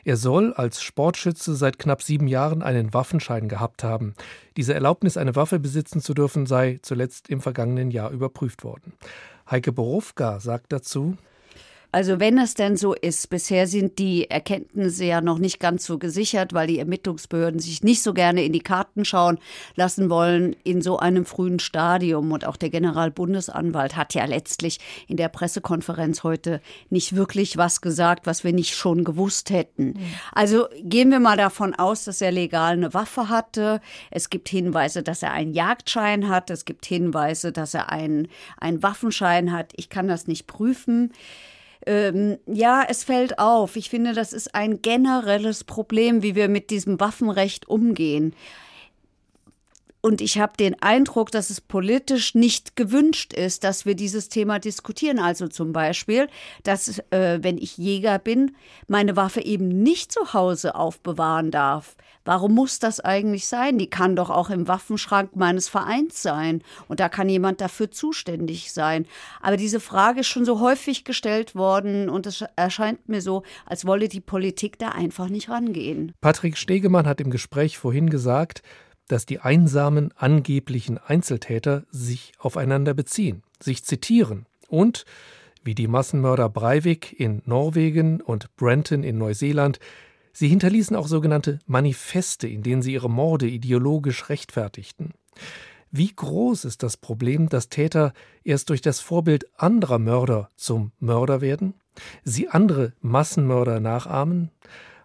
Er 0.04 0.16
soll 0.16 0.54
als 0.54 0.82
Sportschütze 0.82 1.54
seit 1.54 1.78
knapp 1.78 2.02
sieben 2.02 2.26
Jahren 2.26 2.62
einen 2.62 2.94
Waffenschein 2.94 3.48
gehabt 3.48 3.84
haben. 3.84 4.14
Diese 4.56 4.72
Erlaubnis, 4.72 5.18
eine 5.18 5.36
Waffe 5.36 5.60
besitzen 5.60 6.00
zu 6.00 6.14
dürfen, 6.14 6.46
sei 6.46 6.78
zuletzt 6.80 7.28
im 7.28 7.42
vergangenen 7.42 7.90
Jahr 7.90 8.10
überprüft 8.10 8.64
worden. 8.64 8.94
Heike 9.54 9.70
Borowka 9.70 10.40
sagt 10.40 10.72
dazu, 10.72 11.16
also 11.94 12.18
wenn 12.18 12.38
es 12.38 12.54
denn 12.54 12.76
so 12.76 12.92
ist, 12.92 13.30
bisher 13.30 13.68
sind 13.68 14.00
die 14.00 14.28
Erkenntnisse 14.28 15.04
ja 15.04 15.20
noch 15.20 15.38
nicht 15.38 15.60
ganz 15.60 15.86
so 15.86 15.96
gesichert, 15.96 16.52
weil 16.52 16.66
die 16.66 16.80
Ermittlungsbehörden 16.80 17.60
sich 17.60 17.84
nicht 17.84 18.02
so 18.02 18.12
gerne 18.12 18.42
in 18.42 18.52
die 18.52 18.64
Karten 18.64 19.04
schauen 19.04 19.38
lassen 19.76 20.10
wollen 20.10 20.56
in 20.64 20.82
so 20.82 20.98
einem 20.98 21.24
frühen 21.24 21.60
Stadium. 21.60 22.32
Und 22.32 22.46
auch 22.46 22.56
der 22.56 22.70
Generalbundesanwalt 22.70 23.94
hat 23.94 24.12
ja 24.12 24.24
letztlich 24.24 24.80
in 25.06 25.16
der 25.16 25.28
Pressekonferenz 25.28 26.24
heute 26.24 26.60
nicht 26.90 27.14
wirklich 27.14 27.58
was 27.58 27.80
gesagt, 27.80 28.26
was 28.26 28.42
wir 28.42 28.52
nicht 28.52 28.74
schon 28.74 29.04
gewusst 29.04 29.50
hätten. 29.50 29.90
Mhm. 29.90 30.14
Also 30.32 30.66
gehen 30.82 31.12
wir 31.12 31.20
mal 31.20 31.36
davon 31.36 31.76
aus, 31.76 32.02
dass 32.06 32.20
er 32.20 32.32
legal 32.32 32.72
eine 32.72 32.92
Waffe 32.92 33.28
hatte. 33.28 33.80
Es 34.10 34.30
gibt 34.30 34.48
Hinweise, 34.48 35.04
dass 35.04 35.22
er 35.22 35.30
einen 35.30 35.52
Jagdschein 35.52 36.28
hat. 36.28 36.50
Es 36.50 36.64
gibt 36.64 36.86
Hinweise, 36.86 37.52
dass 37.52 37.72
er 37.72 37.92
einen, 37.92 38.26
einen 38.58 38.82
Waffenschein 38.82 39.52
hat. 39.52 39.72
Ich 39.76 39.90
kann 39.90 40.08
das 40.08 40.26
nicht 40.26 40.48
prüfen. 40.48 41.12
Ähm, 41.86 42.38
ja, 42.46 42.84
es 42.88 43.04
fällt 43.04 43.38
auf. 43.38 43.76
Ich 43.76 43.90
finde, 43.90 44.12
das 44.12 44.32
ist 44.32 44.54
ein 44.54 44.80
generelles 44.82 45.64
Problem, 45.64 46.22
wie 46.22 46.34
wir 46.34 46.48
mit 46.48 46.70
diesem 46.70 47.00
Waffenrecht 47.00 47.68
umgehen. 47.68 48.34
Und 50.04 50.20
ich 50.20 50.38
habe 50.38 50.52
den 50.58 50.76
Eindruck, 50.82 51.30
dass 51.30 51.48
es 51.48 51.62
politisch 51.62 52.34
nicht 52.34 52.76
gewünscht 52.76 53.32
ist, 53.32 53.64
dass 53.64 53.86
wir 53.86 53.94
dieses 53.94 54.28
Thema 54.28 54.58
diskutieren. 54.58 55.18
Also 55.18 55.48
zum 55.48 55.72
Beispiel, 55.72 56.28
dass, 56.62 56.98
äh, 57.08 57.38
wenn 57.40 57.56
ich 57.56 57.78
Jäger 57.78 58.18
bin, 58.18 58.54
meine 58.86 59.16
Waffe 59.16 59.40
eben 59.40 59.66
nicht 59.82 60.12
zu 60.12 60.34
Hause 60.34 60.74
aufbewahren 60.74 61.50
darf. 61.50 61.96
Warum 62.26 62.52
muss 62.52 62.78
das 62.80 63.00
eigentlich 63.00 63.46
sein? 63.46 63.78
Die 63.78 63.88
kann 63.88 64.14
doch 64.14 64.28
auch 64.28 64.50
im 64.50 64.68
Waffenschrank 64.68 65.36
meines 65.36 65.70
Vereins 65.70 66.20
sein. 66.20 66.62
Und 66.86 67.00
da 67.00 67.08
kann 67.08 67.30
jemand 67.30 67.62
dafür 67.62 67.90
zuständig 67.90 68.74
sein. 68.74 69.06
Aber 69.40 69.56
diese 69.56 69.80
Frage 69.80 70.20
ist 70.20 70.26
schon 70.26 70.44
so 70.44 70.60
häufig 70.60 71.04
gestellt 71.04 71.54
worden 71.54 72.10
und 72.10 72.26
es 72.26 72.44
erscheint 72.56 73.08
mir 73.08 73.22
so, 73.22 73.42
als 73.64 73.86
wolle 73.86 74.10
die 74.10 74.20
Politik 74.20 74.78
da 74.78 74.90
einfach 74.90 75.30
nicht 75.30 75.48
rangehen. 75.48 76.12
Patrick 76.20 76.58
Stegemann 76.58 77.06
hat 77.06 77.22
im 77.22 77.30
Gespräch 77.30 77.78
vorhin 77.78 78.10
gesagt, 78.10 78.62
dass 79.08 79.26
die 79.26 79.40
einsamen 79.40 80.12
angeblichen 80.16 80.98
Einzeltäter 80.98 81.84
sich 81.90 82.32
aufeinander 82.38 82.94
beziehen, 82.94 83.42
sich 83.60 83.84
zitieren 83.84 84.46
und, 84.68 85.04
wie 85.62 85.74
die 85.74 85.88
Massenmörder 85.88 86.48
Breivik 86.48 87.18
in 87.18 87.42
Norwegen 87.46 88.20
und 88.20 88.54
Brenton 88.56 89.02
in 89.02 89.18
Neuseeland, 89.18 89.78
sie 90.32 90.48
hinterließen 90.48 90.96
auch 90.96 91.06
sogenannte 91.06 91.58
Manifeste, 91.66 92.48
in 92.48 92.62
denen 92.62 92.82
sie 92.82 92.92
ihre 92.92 93.10
Morde 93.10 93.46
ideologisch 93.46 94.28
rechtfertigten. 94.28 95.14
Wie 95.90 96.12
groß 96.12 96.64
ist 96.64 96.82
das 96.82 96.96
Problem, 96.96 97.48
dass 97.48 97.68
Täter 97.68 98.12
erst 98.42 98.68
durch 98.70 98.80
das 98.80 98.98
Vorbild 98.98 99.46
anderer 99.60 100.00
Mörder 100.00 100.48
zum 100.56 100.90
Mörder 100.98 101.40
werden? 101.40 101.74
Sie 102.24 102.48
andere 102.48 102.94
Massenmörder 103.00 103.78
nachahmen? 103.78 104.50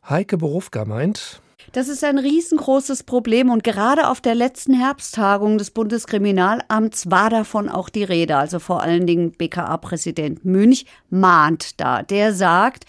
Heike 0.08 0.38
Borufka 0.40 0.86
meint, 0.86 1.44
das 1.72 1.88
ist 1.88 2.04
ein 2.04 2.18
riesengroßes 2.18 3.04
Problem 3.04 3.50
und 3.50 3.64
gerade 3.64 4.08
auf 4.10 4.22
der 4.22 4.36
letzten 4.36 4.74
Herbsttagung 4.74 5.58
des 5.58 5.72
Bundeskriminalamts 5.72 7.12
war 7.12 7.30
davon 7.30 7.70
auch 7.70 7.90
die 7.90 8.04
Rede. 8.04 8.38
Also 8.38 8.60
vor 8.60 8.82
allen 8.82 9.06
Dingen 9.06 9.32
BKA-Präsident 9.32 10.46
Münch 10.46 10.86
mahnt 11.10 11.80
da. 11.80 12.02
Der 12.04 12.34
sagt, 12.34 12.86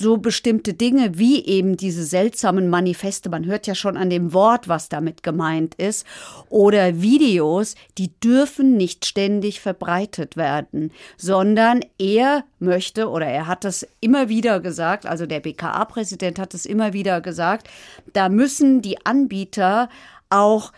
so 0.00 0.16
bestimmte 0.16 0.72
Dinge 0.72 1.18
wie 1.18 1.44
eben 1.44 1.76
diese 1.76 2.04
seltsamen 2.04 2.70
Manifeste, 2.70 3.28
man 3.28 3.44
hört 3.44 3.66
ja 3.66 3.74
schon 3.74 3.98
an 3.98 4.08
dem 4.08 4.32
Wort, 4.32 4.66
was 4.66 4.88
damit 4.88 5.22
gemeint 5.22 5.74
ist, 5.74 6.06
oder 6.48 7.02
Videos, 7.02 7.74
die 7.98 8.18
dürfen 8.18 8.78
nicht 8.78 9.04
ständig 9.04 9.60
verbreitet 9.60 10.38
werden, 10.38 10.90
sondern 11.18 11.80
er 11.98 12.44
möchte 12.58 13.10
oder 13.10 13.26
er 13.26 13.46
hat 13.46 13.64
das 13.64 13.86
immer 14.00 14.30
wieder 14.30 14.60
gesagt, 14.60 15.04
also 15.04 15.26
der 15.26 15.40
BKA-Präsident 15.40 16.38
hat 16.38 16.54
es 16.54 16.64
immer 16.64 16.94
wieder 16.94 17.20
gesagt, 17.20 17.68
da 18.14 18.30
müssen 18.30 18.80
die 18.80 19.04
Anbieter 19.04 19.90
auch 20.30 20.72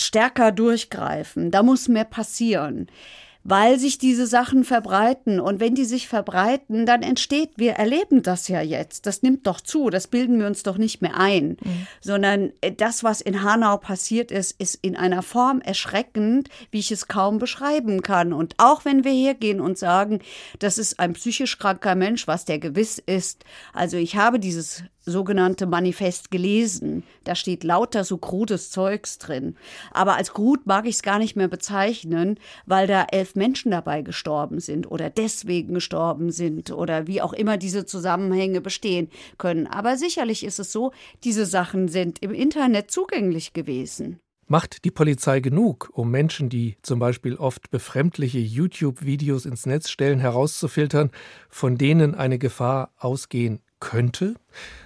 stärker 0.00 0.52
durchgreifen, 0.52 1.50
da 1.50 1.62
muss 1.62 1.86
mehr 1.88 2.04
passieren 2.04 2.86
weil 3.48 3.78
sich 3.78 3.98
diese 3.98 4.26
Sachen 4.26 4.64
verbreiten. 4.64 5.38
Und 5.38 5.60
wenn 5.60 5.74
die 5.74 5.84
sich 5.84 6.08
verbreiten, 6.08 6.84
dann 6.84 7.02
entsteht, 7.02 7.50
wir 7.56 7.72
erleben 7.72 8.22
das 8.22 8.48
ja 8.48 8.60
jetzt, 8.60 9.06
das 9.06 9.22
nimmt 9.22 9.46
doch 9.46 9.60
zu, 9.60 9.88
das 9.88 10.08
bilden 10.08 10.40
wir 10.40 10.46
uns 10.46 10.64
doch 10.64 10.78
nicht 10.78 11.00
mehr 11.00 11.16
ein, 11.16 11.56
mhm. 11.62 11.86
sondern 12.00 12.52
äh, 12.60 12.72
das, 12.72 13.04
was 13.04 13.20
in 13.20 13.42
Hanau 13.42 13.76
passiert 13.76 14.32
ist, 14.32 14.60
ist 14.60 14.78
in 14.82 14.96
einer 14.96 15.22
Form 15.22 15.60
erschreckend, 15.60 16.48
wie 16.72 16.80
ich 16.80 16.90
es 16.90 17.06
kaum 17.06 17.38
beschreiben 17.38 18.02
kann. 18.02 18.32
Und 18.32 18.54
auch 18.58 18.84
wenn 18.84 19.04
wir 19.04 19.12
hergehen 19.12 19.60
und 19.60 19.78
sagen, 19.78 20.20
das 20.58 20.76
ist 20.76 20.98
ein 20.98 21.12
psychisch 21.12 21.58
kranker 21.58 21.94
Mensch, 21.94 22.26
was 22.26 22.44
der 22.44 22.58
gewiss 22.58 22.98
ist, 22.98 23.44
also 23.72 23.96
ich 23.96 24.16
habe 24.16 24.40
dieses 24.40 24.82
sogenannte 25.06 25.66
Manifest 25.66 26.30
gelesen. 26.30 27.04
Da 27.24 27.34
steht 27.34 27.64
lauter 27.64 28.04
so 28.04 28.18
krudes 28.18 28.70
Zeugs 28.70 29.18
drin. 29.18 29.56
Aber 29.92 30.16
als 30.16 30.34
krud 30.34 30.66
mag 30.66 30.86
ich 30.86 30.96
es 30.96 31.02
gar 31.02 31.18
nicht 31.18 31.36
mehr 31.36 31.48
bezeichnen, 31.48 32.38
weil 32.66 32.86
da 32.86 33.06
elf 33.10 33.36
Menschen 33.36 33.70
dabei 33.70 34.02
gestorben 34.02 34.60
sind 34.60 34.90
oder 34.90 35.08
deswegen 35.08 35.74
gestorben 35.74 36.32
sind 36.32 36.72
oder 36.72 37.06
wie 37.06 37.22
auch 37.22 37.32
immer 37.32 37.56
diese 37.56 37.86
Zusammenhänge 37.86 38.60
bestehen 38.60 39.08
können. 39.38 39.66
Aber 39.66 39.96
sicherlich 39.96 40.44
ist 40.44 40.58
es 40.58 40.72
so, 40.72 40.92
diese 41.24 41.46
Sachen 41.46 41.88
sind 41.88 42.18
im 42.20 42.34
Internet 42.34 42.90
zugänglich 42.90 43.52
gewesen. 43.52 44.18
Macht 44.48 44.84
die 44.84 44.92
Polizei 44.92 45.40
genug, 45.40 45.90
um 45.92 46.10
Menschen, 46.12 46.48
die 46.48 46.76
zum 46.82 47.00
Beispiel 47.00 47.34
oft 47.34 47.70
befremdliche 47.72 48.38
YouTube-Videos 48.38 49.44
ins 49.44 49.66
Netz 49.66 49.90
stellen, 49.90 50.20
herauszufiltern, 50.20 51.10
von 51.48 51.76
denen 51.76 52.14
eine 52.14 52.38
Gefahr 52.38 52.92
ausgehen 52.96 53.60
könnte, 53.80 54.34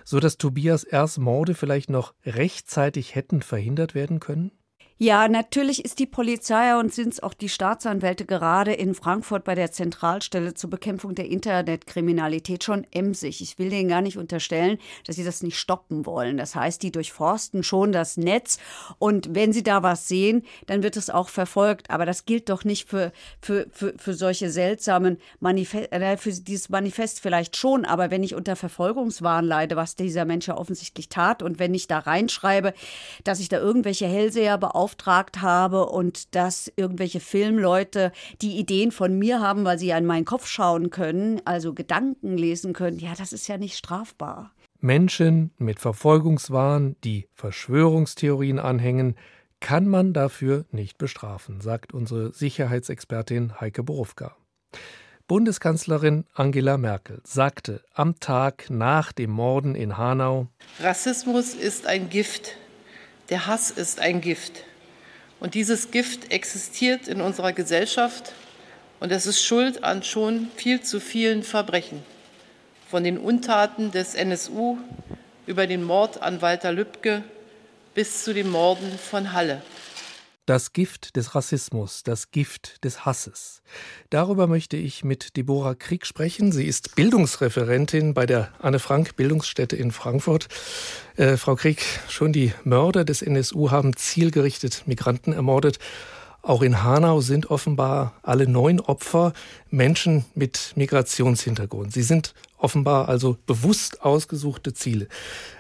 so 0.05 0.21
dass 0.21 0.39
Tobias 0.39 0.85
R.'s 0.85 1.19
Morde 1.19 1.55
vielleicht 1.55 1.91
noch 1.91 2.15
rechtzeitig 2.25 3.15
hätten 3.15 3.43
verhindert 3.43 3.95
werden 3.95 4.21
können? 4.21 4.53
Ja, 5.03 5.29
natürlich 5.29 5.83
ist 5.83 5.99
die 5.99 6.05
Polizei 6.05 6.77
und 6.77 6.93
sind 6.93 7.15
es 7.15 7.23
auch 7.23 7.33
die 7.33 7.49
Staatsanwälte 7.49 8.27
gerade 8.27 8.75
in 8.75 8.95
Frankfurt 8.95 9.45
bei 9.45 9.55
der 9.55 9.73
Zentralstelle 9.73 10.53
zur 10.53 10.69
Bekämpfung 10.69 11.15
der 11.15 11.25
Internetkriminalität 11.25 12.65
schon 12.65 12.87
emsig. 12.91 13.41
Ich 13.41 13.59
will 13.59 13.71
denen 13.71 13.89
gar 13.89 14.03
nicht 14.03 14.19
unterstellen, 14.19 14.77
dass 15.07 15.17
sie 15.17 15.25
das 15.25 15.43
nicht 15.43 15.59
stoppen 15.59 16.05
wollen. 16.05 16.37
Das 16.37 16.55
heißt, 16.55 16.83
die 16.83 16.93
durchforsten 16.93 17.63
schon 17.63 17.93
das 17.93 18.19
Netz 18.19 18.59
und 18.99 19.35
wenn 19.35 19.55
sie 19.55 19.63
da 19.63 19.83
was 19.83 20.07
sehen, 20.07 20.43
dann 20.67 20.83
wird 20.83 20.99
es 20.99 21.09
auch 21.09 21.31
verfolgt. 21.31 21.89
Aber 21.89 22.05
das 22.05 22.27
gilt 22.27 22.51
doch 22.51 22.65
nicht 22.65 22.87
für, 22.87 23.11
für, 23.41 23.69
für, 23.73 23.95
für 23.97 24.13
solche 24.13 24.51
seltsamen 24.51 25.17
Manifeste, 25.39 25.93
äh, 25.93 26.19
für 26.19 26.31
dieses 26.31 26.69
Manifest 26.69 27.21
vielleicht 27.21 27.57
schon. 27.57 27.87
Aber 27.87 28.11
wenn 28.11 28.23
ich 28.23 28.35
unter 28.35 28.55
Verfolgungswahn 28.55 29.47
leide, 29.47 29.77
was 29.77 29.97
dieser 29.97 30.27
Mensch 30.27 30.47
ja 30.49 30.59
offensichtlich 30.59 31.09
tat 31.09 31.43
und 31.43 31.59
wenn 31.59 31.73
ich 31.73 31.87
da 31.87 32.01
reinschreibe, 32.01 32.75
dass 33.25 33.41
ich 33.41 33.49
da 33.49 33.57
irgendwelche 33.57 34.07
Hellseher 34.07 34.59
beauftrage, 34.59 34.90
beauftragt 34.91 35.41
habe 35.41 35.87
und 35.87 36.35
dass 36.35 36.73
irgendwelche 36.77 37.21
Filmleute 37.21 38.13
die 38.43 38.59
Ideen 38.59 38.93
von 38.93 39.19
mir 39.19 39.41
haben, 39.41 39.65
weil 39.65 39.79
sie 39.79 39.93
an 39.93 40.07
meinen 40.07 40.25
Kopf 40.25 40.47
schauen 40.47 40.91
können, 40.91 41.41
also 41.45 41.75
Gedanken 41.75 42.37
lesen 42.37 42.73
können, 42.73 42.99
ja, 42.99 43.13
das 43.17 43.33
ist 43.33 43.49
ja 43.49 43.57
nicht 43.57 43.77
strafbar. 43.77 44.53
Menschen 44.81 45.51
mit 45.59 45.79
Verfolgungswahn, 45.79 46.97
die 47.05 47.29
Verschwörungstheorien 47.35 48.59
anhängen, 48.59 49.17
kann 49.61 49.87
man 49.87 50.15
dafür 50.15 50.65
nicht 50.71 50.97
bestrafen, 50.97 51.61
sagt 51.61 51.93
unsere 51.93 52.33
Sicherheitsexpertin 52.33 53.61
Heike 53.61 53.83
Borufka. 53.83 54.37
Bundeskanzlerin 55.29 56.25
Angela 56.35 56.79
Merkel 56.79 57.21
sagte 57.25 57.85
am 57.95 58.19
Tag 58.19 58.69
nach 58.71 59.13
dem 59.13 59.31
Morden 59.31 59.77
in 59.77 59.97
Hanau 59.97 60.49
Rassismus 60.81 61.55
ist 61.55 61.87
ein 61.87 62.09
Gift 62.09 62.57
Der 63.29 63.47
Hass 63.47 63.71
ist 63.71 64.01
ein 64.01 64.21
Gift. 64.21 64.65
Und 65.41 65.55
dieses 65.55 65.91
Gift 65.91 66.31
existiert 66.31 67.09
in 67.09 67.23
unserer 67.23 67.55
Gesellschaft 67.55 68.33
und 69.01 69.11
es 69.11 69.27
ist 69.27 69.43
schuld 69.43 69.83
an 69.83 70.03
schon 70.03 70.49
viel 70.55 70.83
zu 70.83 71.01
vielen 71.01 71.43
Verbrechen. 71.43 72.03
Von 72.91 73.05
den 73.05 73.17
Untaten 73.17 73.91
des 73.91 74.15
NSU 74.15 74.77
über 75.47 75.67
den 75.67 75.83
Mord 75.83 76.23
an 76.23 76.43
Walter 76.43 76.73
Lübcke 76.73 77.25
bis 77.95 78.23
zu 78.23 78.35
den 78.35 78.51
Morden 78.51 78.99
von 78.99 79.33
Halle. 79.33 79.63
Das 80.47 80.73
Gift 80.73 81.17
des 81.17 81.35
Rassismus, 81.35 82.03
das 82.03 82.31
Gift 82.31 82.83
des 82.85 83.05
Hasses. 83.05 83.63
Darüber 84.09 84.47
möchte 84.47 84.77
ich 84.77 85.05
mit 85.05 85.37
Deborah 85.37 85.75
Krieg 85.75 86.07
sprechen. 86.07 86.51
Sie 86.51 86.67
ist 86.67 86.97
Bildungsreferentin 86.97 88.15
bei 88.15 88.27
der 88.27 88.53
Anne 88.59 88.79
Frank 88.79 89.17
Bildungsstätte 89.17 89.77
in 89.77 89.93
Frankfurt. 89.93 90.49
Äh, 91.17 91.37
Frau 91.37 91.55
Krieg, 91.55 91.85
schon 92.09 92.33
die 92.33 92.53
Mörder 92.65 93.05
des 93.05 93.23
NSU 93.23 93.71
haben 93.71 93.95
zielgerichtet 93.97 94.83
Migranten 94.87 95.33
ermordet. 95.33 95.79
Auch 96.43 96.63
in 96.63 96.83
Hanau 96.83 97.21
sind 97.21 97.51
offenbar 97.51 98.15
alle 98.23 98.49
neun 98.49 98.81
Opfer 98.81 99.35
Menschen 99.71 100.25
mit 100.35 100.73
Migrationshintergrund. 100.75 101.93
Sie 101.93 102.03
sind 102.03 102.35
offenbar 102.57 103.09
also 103.09 103.37
bewusst 103.47 104.03
ausgesuchte 104.03 104.73
Ziele. 104.73 105.09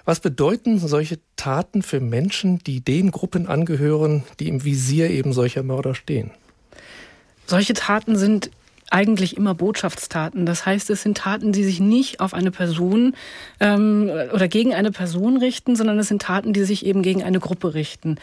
Was 0.04 0.20
bedeuten 0.20 0.78
solche 0.78 1.18
Taten 1.36 1.82
für 1.82 2.00
Menschen, 2.00 2.58
die 2.60 2.80
den 2.80 3.10
Gruppen 3.10 3.46
angehören, 3.46 4.24
die 4.38 4.48
im 4.48 4.64
Visier 4.64 5.10
eben 5.10 5.32
solcher 5.32 5.62
Mörder 5.62 5.94
stehen? 5.94 6.30
Solche 7.46 7.74
Taten 7.74 8.16
sind 8.16 8.50
eigentlich 8.90 9.36
immer 9.36 9.54
Botschaftstaten. 9.54 10.44
Das 10.46 10.66
heißt, 10.66 10.90
es 10.90 11.02
sind 11.02 11.16
Taten, 11.16 11.52
die 11.52 11.64
sich 11.64 11.80
nicht 11.80 12.20
auf 12.20 12.34
eine 12.34 12.50
Person 12.50 13.14
ähm, 13.60 14.10
oder 14.34 14.48
gegen 14.48 14.74
eine 14.74 14.90
Person 14.90 15.36
richten, 15.36 15.76
sondern 15.76 15.98
es 15.98 16.08
sind 16.08 16.22
Taten, 16.22 16.52
die 16.52 16.64
sich 16.64 16.84
eben 16.84 17.02
gegen 17.02 17.22
eine 17.22 17.38
Gruppe 17.38 17.74
richten. 17.74 18.16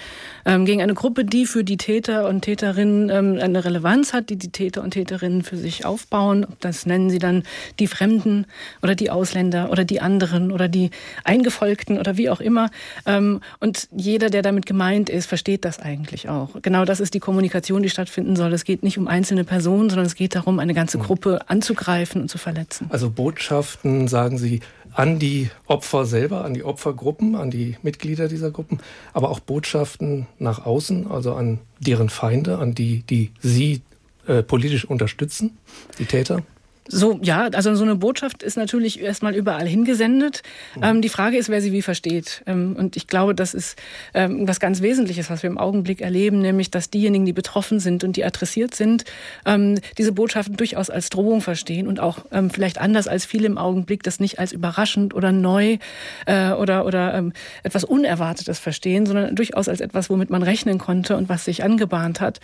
Ähm, 0.46 0.66
gegen 0.66 0.82
eine 0.82 0.94
Gruppe, 0.94 1.24
die 1.24 1.46
für 1.46 1.64
die 1.64 1.78
Täter 1.78 2.28
und 2.28 2.42
Täterinnen 2.42 3.10
ähm, 3.10 3.40
eine 3.42 3.64
Relevanz 3.64 4.12
hat, 4.12 4.30
die 4.30 4.36
die 4.36 4.52
Täter 4.52 4.84
und 4.84 4.92
Täterinnen 4.92 5.42
für 5.42 5.56
sich 5.56 5.86
aufbauen. 5.86 6.46
Das 6.60 6.86
nennen 6.86 7.10
sie 7.10 7.20
dann 7.20 7.44
die 7.80 7.88
Fremden 7.88 8.46
oder 8.82 8.94
die 8.94 9.10
Ausländer 9.10 9.72
oder 9.72 9.86
die 9.86 10.02
anderen 10.02 10.52
oder 10.52 10.68
die 10.68 10.92
Eingefolgten 11.24 11.98
oder 11.98 12.18
wie 12.18 12.30
auch 12.30 12.42
immer. 12.42 12.70
Ähm, 13.06 13.40
und 13.62 13.88
jeder, 13.96 14.30
der 14.30 14.42
damit 14.42 14.66
gemeint 14.66 15.10
ist, 15.10 15.28
versteht 15.28 15.64
das 15.64 15.80
eigentlich 15.80 16.28
auch. 16.28 16.50
Genau 16.62 16.84
das 16.84 17.00
ist 17.00 17.14
die 17.14 17.20
Kommunikation, 17.20 17.84
die 17.84 17.90
stattfinden 17.90 18.36
soll. 18.36 18.52
Es 18.52 18.66
geht 18.66 18.84
nicht 18.84 18.98
um 18.98 19.08
einzelne 19.08 19.46
Personen, 19.46 19.90
sondern 19.90 20.06
es 20.06 20.16
geht 20.16 20.36
darum, 20.36 20.57
um 20.58 20.62
eine 20.62 20.74
ganze 20.74 20.98
Gruppe 20.98 21.48
anzugreifen 21.48 22.22
und 22.22 22.30
zu 22.30 22.40
verletzen. 22.40 22.88
Also 22.90 23.12
Botschaften, 23.12 24.08
sagen 24.08 24.40
Sie, 24.40 24.62
an 24.92 25.20
die 25.20 25.52
Opfer 25.68 26.06
selber, 26.06 26.44
an 26.44 26.56
die 26.56 26.64
Opfergruppen, 26.64 27.36
an 27.36 27.52
die 27.52 27.78
Mitglieder 27.84 28.28
dieser 28.28 28.50
Gruppen, 28.50 28.80
aber 29.14 29.30
auch 29.30 29.40
Botschaften 29.40 30.26
nach 30.40 30.66
außen, 30.66 31.12
also 31.12 31.36
an 31.36 31.60
deren 31.80 32.10
Feinde, 32.10 32.58
an 32.58 32.74
die, 32.74 33.04
die 33.04 33.32
Sie 33.40 33.84
äh, 34.26 34.42
politisch 34.42 34.86
unterstützen, 34.86 35.60
die 36.00 36.06
Täter? 36.06 36.42
So, 36.90 37.20
ja, 37.22 37.50
also 37.54 37.76
so 37.76 37.84
eine 37.84 37.96
Botschaft 37.96 38.44
ist 38.44 38.56
natürlich 38.56 39.02
erstmal 39.02 39.36
überall 39.36 39.68
hingesendet. 39.68 40.42
Mhm. 40.76 40.84
Ähm, 40.84 41.02
die 41.02 41.10
Frage 41.10 41.38
ist, 41.38 41.50
wer 41.50 41.62
sie 41.62 41.72
wie 41.72 41.82
versteht. 41.82 42.44
Ähm, 42.46 42.76
und 42.78 42.96
ich 42.96 43.08
glaube, 43.08 43.36
das 43.36 43.54
ist 43.54 43.78
ähm, 44.14 44.48
was 44.48 44.60
ganz 44.60 44.82
Wesentliches, 44.82 45.30
was 45.30 45.44
wir 45.44 45.50
im 45.50 45.58
Augenblick 45.58 46.02
erleben, 46.02 46.40
nämlich, 46.40 46.72
dass 46.72 46.90
diejenigen, 46.90 47.26
die 47.26 47.34
betroffen 47.34 47.80
sind 47.80 48.04
und 48.04 48.16
die 48.16 48.24
adressiert 48.24 48.74
sind, 48.74 49.04
ähm, 49.46 49.80
diese 49.98 50.12
Botschaften 50.14 50.56
durchaus 50.56 50.90
als 50.90 51.10
Drohung 51.10 51.42
verstehen 51.42 51.88
und 51.88 52.00
auch 52.00 52.20
ähm, 52.32 52.50
vielleicht 52.50 52.80
anders 52.80 53.08
als 53.08 53.26
viele 53.26 53.48
im 53.48 53.58
Augenblick 53.58 54.04
das 54.04 54.20
nicht 54.20 54.40
als 54.40 54.54
überraschend 54.54 55.14
oder 55.14 55.32
neu 55.32 55.78
äh, 56.26 56.52
oder, 56.52 56.86
oder 56.86 57.14
ähm, 57.16 57.34
etwas 57.64 57.84
Unerwartetes 57.84 58.60
verstehen, 58.60 59.06
sondern 59.06 59.36
durchaus 59.36 59.68
als 59.68 59.82
etwas, 59.82 60.10
womit 60.10 60.30
man 60.30 60.44
rechnen 60.44 60.78
konnte 60.78 61.18
und 61.18 61.30
was 61.30 61.46
sich 61.46 61.64
angebahnt 61.64 62.22
hat. 62.22 62.40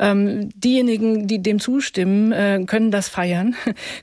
diejenigen, 0.00 1.26
die 1.26 1.42
dem 1.42 1.58
zustimmen, 1.58 2.32
äh, 2.32 2.62
können 2.66 2.90
das 2.90 3.08
feiern. 3.08 3.54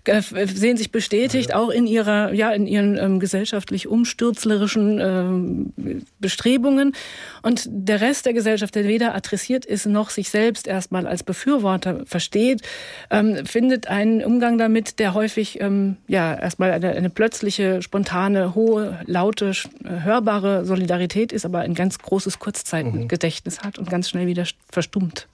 Äh, 0.06 0.22
sehen 0.48 0.78
sich 0.78 0.92
bestätigt, 0.92 1.54
auch 1.54 1.70
in 1.70 1.88
ihrer, 1.88 2.34
ja, 2.34 2.52
in 2.52 2.68
ihren 2.68 2.98
ähm, 2.98 3.20
gesellschaftlich 3.20 3.88
umstürzlerischen 3.88 5.00
ähm, 5.00 6.04
Bestrebungen. 6.20 6.94
Und 7.42 7.66
der 7.68 8.02
Rest 8.02 8.26
der 8.26 8.34
Gesellschaft, 8.34 8.76
der 8.76 8.86
weder 8.86 9.16
adressiert 9.16 9.66
ist, 9.66 9.86
noch 9.86 10.10
sich 10.10 10.30
selbst 10.30 10.68
erstmal 10.68 11.08
als 11.08 11.24
Befürworter 11.24 12.06
versteht, 12.06 12.62
ähm, 13.10 13.46
findet 13.46 13.88
einen 13.88 14.24
Umgang 14.24 14.58
damit, 14.58 15.00
der 15.00 15.14
häufig, 15.14 15.60
ähm, 15.62 15.98
ja, 16.08 16.36
erstmal 16.36 16.72
eine, 16.72 16.92
eine 16.92 17.10
plötzliche, 17.10 17.82
spontane, 17.82 18.56
hohe, 18.56 19.00
laute, 19.06 19.52
hörbare 19.84 20.66
Solidarität 20.66 21.32
ist, 21.32 21.46
aber 21.46 21.60
ein 21.60 21.74
ganz 21.74 22.00
großes 22.00 22.40
Kurzzeitgedächtnis 22.40 23.62
hat 23.62 23.78
und 23.80 23.90
ganz 23.90 24.10
schnell 24.10 24.28
wieder 24.28 24.46
verstummt. 24.72 25.28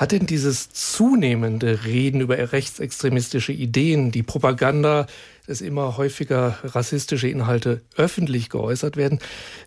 Hat 0.00 0.12
denn 0.12 0.24
dieses 0.24 0.70
zunehmende 0.70 1.84
Reden 1.84 2.22
über 2.22 2.38
rechtsextremistische 2.52 3.52
Ideen, 3.52 4.10
die 4.10 4.22
Propaganda, 4.22 5.06
dass 5.46 5.60
immer 5.60 5.98
häufiger 5.98 6.58
rassistische 6.64 7.28
Inhalte 7.28 7.82
öffentlich 7.98 8.48
geäußert 8.48 8.96
werden, 8.96 9.18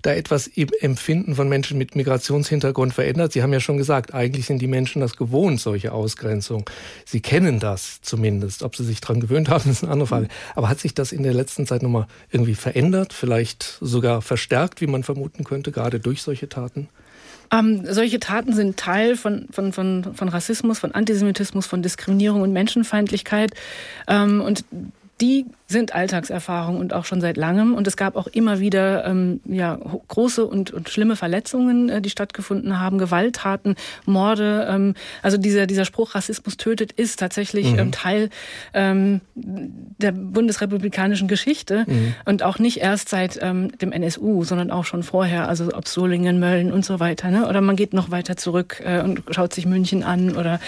da 0.01 0.11
etwas 0.11 0.47
im 0.47 0.69
Empfinden 0.81 1.35
von 1.35 1.47
Menschen 1.49 1.77
mit 1.77 1.95
Migrationshintergrund 1.95 2.95
verändert? 2.95 3.33
Sie 3.33 3.43
haben 3.43 3.53
ja 3.53 3.59
schon 3.59 3.77
gesagt, 3.77 4.15
eigentlich 4.15 4.47
sind 4.47 4.59
die 4.59 4.67
Menschen 4.67 5.01
das 5.01 5.17
gewohnt, 5.17 5.61
solche 5.61 5.91
Ausgrenzung. 5.91 6.67
Sie 7.05 7.21
kennen 7.21 7.59
das 7.59 8.01
zumindest. 8.01 8.63
Ob 8.63 8.75
sie 8.75 8.85
sich 8.85 9.01
daran 9.01 9.19
gewöhnt 9.19 9.49
haben, 9.49 9.69
ist 9.69 9.83
eine 9.83 9.91
andere 9.91 10.07
Frage. 10.07 10.29
Aber 10.55 10.67
hat 10.67 10.79
sich 10.79 10.95
das 10.95 11.11
in 11.11 11.21
der 11.21 11.35
letzten 11.35 11.67
Zeit 11.67 11.83
nochmal 11.83 12.07
irgendwie 12.31 12.55
verändert, 12.55 13.13
vielleicht 13.13 13.77
sogar 13.81 14.23
verstärkt, 14.23 14.81
wie 14.81 14.87
man 14.87 15.03
vermuten 15.03 15.43
könnte, 15.43 15.71
gerade 15.71 15.99
durch 15.99 16.23
solche 16.23 16.49
Taten? 16.49 16.89
Ähm, 17.53 17.83
solche 17.85 18.19
Taten 18.19 18.53
sind 18.53 18.77
Teil 18.77 19.15
von, 19.15 19.47
von, 19.51 19.71
von, 19.73 20.15
von 20.15 20.29
Rassismus, 20.29 20.79
von 20.79 20.93
Antisemitismus, 20.93 21.67
von 21.67 21.83
Diskriminierung 21.83 22.41
und 22.41 22.51
Menschenfeindlichkeit. 22.51 23.51
Ähm, 24.07 24.41
und 24.41 24.65
die 25.21 25.45
sind 25.73 25.93
Alltagserfahrung 25.93 26.77
und 26.77 26.93
auch 26.93 27.03
schon 27.03 27.19
seit 27.19 27.35
langem. 27.35 27.75
Und 27.75 27.85
es 27.85 27.97
gab 27.97 28.15
auch 28.15 28.27
immer 28.27 28.61
wieder 28.61 29.05
ähm, 29.05 29.41
ja, 29.43 29.77
große 30.07 30.45
und, 30.45 30.71
und 30.71 30.87
schlimme 30.87 31.17
Verletzungen, 31.17 31.89
äh, 31.89 32.01
die 32.01 32.09
stattgefunden 32.09 32.79
haben, 32.79 32.97
Gewalttaten, 32.97 33.75
Morde. 34.05 34.67
Ähm, 34.69 34.93
also 35.21 35.37
dieser, 35.37 35.67
dieser 35.67 35.83
Spruch, 35.83 36.15
Rassismus 36.15 36.55
tötet, 36.55 36.93
ist 36.93 37.19
tatsächlich 37.19 37.73
mhm. 37.73 37.79
ähm, 37.79 37.91
Teil 37.91 38.29
ähm, 38.73 39.19
der 39.35 40.13
bundesrepublikanischen 40.13 41.27
Geschichte 41.27 41.83
mhm. 41.87 42.15
und 42.23 42.43
auch 42.43 42.59
nicht 42.59 42.77
erst 42.77 43.09
seit 43.09 43.39
ähm, 43.41 43.77
dem 43.79 43.91
NSU, 43.91 44.45
sondern 44.45 44.71
auch 44.71 44.85
schon 44.85 45.03
vorher, 45.03 45.49
also 45.49 45.73
ob 45.73 45.87
Solingen, 45.87 46.39
Mölln 46.39 46.71
und 46.71 46.85
so 46.85 46.99
weiter. 46.99 47.29
Ne? 47.29 47.49
Oder 47.49 47.59
man 47.59 47.75
geht 47.75 47.93
noch 47.93 48.11
weiter 48.11 48.37
zurück 48.37 48.81
äh, 48.85 49.01
und 49.01 49.23
schaut 49.31 49.53
sich 49.53 49.65
München 49.65 50.03
an 50.03 50.37
oder 50.37 50.59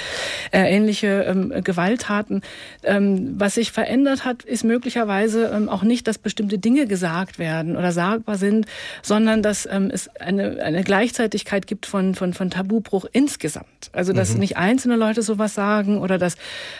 äh, 0.51 0.61
ähnliche 0.61 1.23
ähm, 1.27 1.53
Gewalttaten. 1.63 2.41
Ähm, 2.83 3.35
was 3.37 3.55
sich 3.55 3.71
verändert 3.71 4.25
hat, 4.25 4.43
ist 4.43 4.63
möglich 4.63 4.94
möglicherweise 4.95 5.51
ähm, 5.53 5.69
auch 5.69 5.83
nicht, 5.83 6.07
dass 6.07 6.17
bestimmte 6.17 6.57
Dinge 6.57 6.87
gesagt 6.87 7.37
werden 7.37 7.75
oder 7.75 7.91
sagbar 7.91 8.37
sind, 8.37 8.65
sondern 9.01 9.43
dass 9.43 9.67
ähm, 9.69 9.89
es 9.93 10.07
eine, 10.19 10.63
eine 10.63 10.83
Gleichzeitigkeit 10.83 11.67
gibt 11.67 11.85
von, 11.85 12.15
von, 12.15 12.33
von 12.33 12.49
Tabubruch 12.49 13.05
insgesamt. 13.11 13.65
Also 13.91 14.13
dass 14.13 14.33
mhm. 14.33 14.39
nicht 14.39 14.57
einzelne 14.57 14.95
Leute 14.95 15.21
sowas 15.21 15.53
sagen 15.53 15.99
oder 15.99 16.17
dass, 16.17 16.35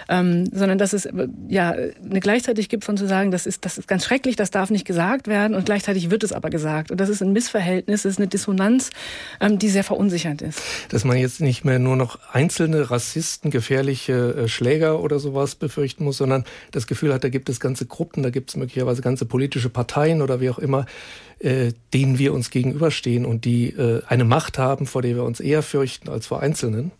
ähm, 0.08 0.49
sondern 0.51 0.78
dass 0.78 0.93
es 0.93 1.10
ja 1.49 1.71
eine 1.71 2.19
Gleichzeitigkeit 2.21 2.69
gibt 2.69 2.86
von 2.86 2.97
zu 2.97 3.08
sagen, 3.08 3.32
das 3.32 3.45
ist, 3.45 3.65
das 3.65 3.78
ist 3.78 3.88
ganz 3.88 4.06
schrecklich, 4.06 4.36
das 4.36 4.49
darf 4.49 4.69
nicht 4.69 4.86
gesagt 4.86 5.28
werden 5.28 5.56
und 5.56 5.65
gleichzeitig 5.65 6.10
wird 6.10 6.23
es 6.23 6.32
aber 6.32 6.49
gesagt. 6.49 6.91
Und 6.91 6.99
das 6.99 7.10
ist 7.10 7.21
ein 7.21 7.34
Missverhältnis, 7.34 8.04
das 8.04 8.13
ist 8.13 8.19
eine 8.19 8.28
Dissonanz, 8.28 8.91
ähm, 9.41 9.60
die 9.60 9.69
sehr 9.69 9.84
verunsichernd 9.84 10.41
ist. 10.41 10.62
Dass 10.89 11.04
man 11.04 11.17
jetzt 11.17 11.41
nicht 11.41 11.65
mehr 11.65 11.80
nur 11.80 11.97
noch 11.97 12.19
einzelne 12.32 12.89
Rassisten, 12.89 13.51
gefährliche 13.51 14.13
äh, 14.13 14.47
Schläger 14.47 15.01
oder 15.01 15.19
sowas 15.19 15.56
befürchten 15.56 16.06
muss, 16.06 16.17
sondern 16.17 16.45
das 16.71 16.88
Gefühl 16.88 17.13
hat, 17.13 17.23
da 17.23 17.30
gibt 17.30 17.49
es 17.49 17.60
ganze 17.60 17.86
Gruppen 17.86 18.04
Gruppen, 18.05 18.21
da 18.21 18.29
gibt 18.29 18.51
es 18.51 18.55
möglicherweise 18.55 19.01
ganze 19.01 19.25
politische 19.25 19.69
Parteien 19.69 20.21
oder 20.21 20.39
wie 20.39 20.51
auch 20.51 20.59
immer, 20.59 20.85
äh, 21.39 21.73
denen 21.91 22.19
wir 22.19 22.33
uns 22.33 22.51
gegenüberstehen 22.51 23.25
und 23.25 23.45
die 23.45 23.69
äh, 23.69 24.03
eine 24.07 24.25
Macht 24.25 24.59
haben, 24.59 24.85
vor 24.85 25.01
der 25.01 25.15
wir 25.15 25.23
uns 25.23 25.39
eher 25.39 25.63
fürchten 25.63 26.07
als 26.09 26.27
vor 26.27 26.39
Einzelnen? 26.41 26.91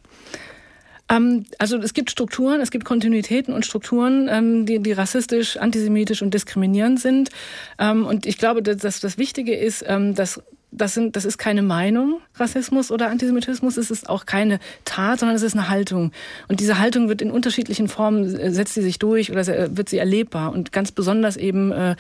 Ähm, 1.08 1.46
also 1.60 1.78
es 1.78 1.94
gibt 1.94 2.10
Strukturen, 2.10 2.60
es 2.60 2.72
gibt 2.72 2.86
Kontinuitäten 2.86 3.54
und 3.54 3.68
Strukturen, 3.68 4.28
ähm, 4.32 4.66
die, 4.66 4.80
die 4.80 4.94
rassistisch, 4.94 5.58
antisemitisch 5.58 6.24
und 6.24 6.34
diskriminierend 6.34 7.00
sind. 7.00 7.30
Ähm, 7.78 8.08
und 8.08 8.26
ich 8.26 8.40
glaube, 8.40 8.64
dass 8.64 9.00
das 9.00 9.20
Wichtige 9.20 9.56
ist, 9.56 9.86
dass 9.88 10.42
das, 10.78 10.94
sind, 10.94 11.16
das 11.16 11.26
ist 11.26 11.38
keine 11.38 11.62
Meinung, 11.62 12.20
Rassismus 12.36 12.92
oder 12.92 13.10
Antisemitismus. 13.10 13.78
Es 13.78 13.92
ist 13.92 14.10
auch 14.10 14.26
keine 14.26 14.60
Tat, 14.84 15.20
sondern 15.20 15.36
es 15.36 15.42
ist 15.42 15.54
eine 15.54 15.70
Haltung. 15.70 16.12
Und 16.48 16.60
diese 16.60 16.80
Haltung 16.80 17.10
wird 17.10 17.22
in 17.22 17.32
unterschiedlichen 17.32 17.88
Formen, 17.88 18.36
äh, 18.36 18.52
setzt 18.52 18.74
sie 18.74 18.82
sich 18.82 19.00
durch 19.00 19.32
oder 19.32 19.46
wird 19.76 19.90
sie 19.90 19.98
erlebbar. 19.98 20.52
Und 20.52 20.72
ganz 20.72 20.92
besonders 20.92 21.38
eben 21.38 21.72
äh, 21.72 21.96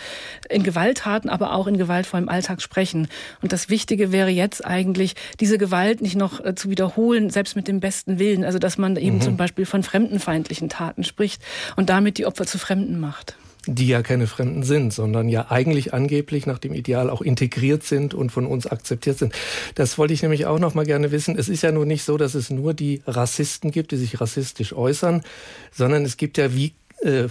in 0.50 0.64
Gewalttaten, 0.64 1.30
aber 1.30 1.54
auch 1.54 1.68
in 1.68 1.78
gewaltvollem 1.78 2.30
Alltag 2.30 2.62
sprechen. 2.62 3.08
Und 3.42 3.54
das 3.54 3.70
Wichtige 3.70 4.12
wäre 4.12 4.30
jetzt 4.30 4.66
eigentlich, 4.66 5.16
diese 5.40 5.58
Gewalt 5.58 6.02
nicht 6.02 6.16
noch 6.16 6.44
äh, 6.44 6.56
zu 6.56 6.70
wiederholen, 6.70 7.30
selbst 7.30 7.56
mit 7.56 7.68
dem 7.68 7.80
besten 7.80 8.20
Willen. 8.20 8.44
Also 8.44 8.60
dass 8.60 8.78
man 8.78 8.96
eben 8.98 9.18
mhm. 9.18 9.22
zum 9.22 9.38
Beispiel 9.38 9.66
von 9.66 9.84
fremdenfeindlichen 9.84 10.70
Taten 10.70 11.04
spricht 11.04 11.42
und 11.76 11.90
damit 11.90 12.18
die 12.18 12.26
Opfer 12.26 12.46
zu 12.46 12.58
Fremden 12.58 13.00
macht. 13.00 13.36
Die 13.68 13.88
ja 13.88 14.02
keine 14.04 14.28
Fremden 14.28 14.64
sind, 14.64 14.94
sondern 14.94 15.30
ja 15.30 15.48
eigentlich 15.50 15.94
angeblich 15.94 16.46
nach 16.46 16.60
dem 16.60 16.74
Ideal 16.74 17.10
auch 17.10 17.22
integriert 17.22 17.84
sind 17.84 18.14
und 18.14 18.32
von 18.32 18.46
uns 18.46 18.68
akzeptiert 18.68 19.18
sind. 19.18 19.34
Das 19.74 19.98
wollte 19.98 20.14
ich 20.14 20.22
nämlich 20.22 20.46
auch 20.46 20.60
noch 20.60 20.74
mal 20.74 20.86
gerne 20.86 21.12
wissen. 21.12 21.38
Es 21.38 21.50
ist 21.50 21.64
ja 21.64 21.72
nur 21.72 21.86
nicht 21.86 22.04
so, 22.04 22.18
dass 22.18 22.36
es 22.36 22.50
nur 22.50 22.74
die 22.74 23.02
Rassisten 23.08 23.72
gibt, 23.72 23.92
die 23.92 23.98
sich 23.98 24.22
rassistisch 24.22 24.74
äußern, 24.74 25.24
sondern 25.72 26.06
es 26.06 26.18
gibt 26.18 26.38
ja 26.38 26.54
wie 26.54 26.74
äh, 27.02 27.28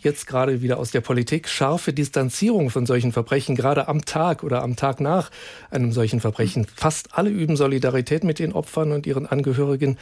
jetzt 0.00 0.26
gerade 0.26 0.62
wieder 0.62 0.78
aus 0.78 0.90
der 0.90 1.00
Politik 1.00 1.48
scharfe 1.48 1.92
Distanzierung 1.92 2.70
von 2.70 2.86
solchen 2.86 3.12
Verbrechen, 3.12 3.54
gerade 3.54 3.88
am 3.88 4.04
Tag 4.04 4.42
oder 4.42 4.62
am 4.62 4.76
Tag 4.76 5.00
nach 5.00 5.30
einem 5.70 5.92
solchen 5.92 6.20
Verbrechen. 6.20 6.66
Fast 6.74 7.10
alle 7.12 7.30
üben 7.30 7.56
Solidarität 7.56 8.24
mit 8.24 8.38
den 8.38 8.52
Opfern 8.52 8.92
und 8.92 9.06
ihren 9.06 9.26
Angehörigen. 9.26 9.98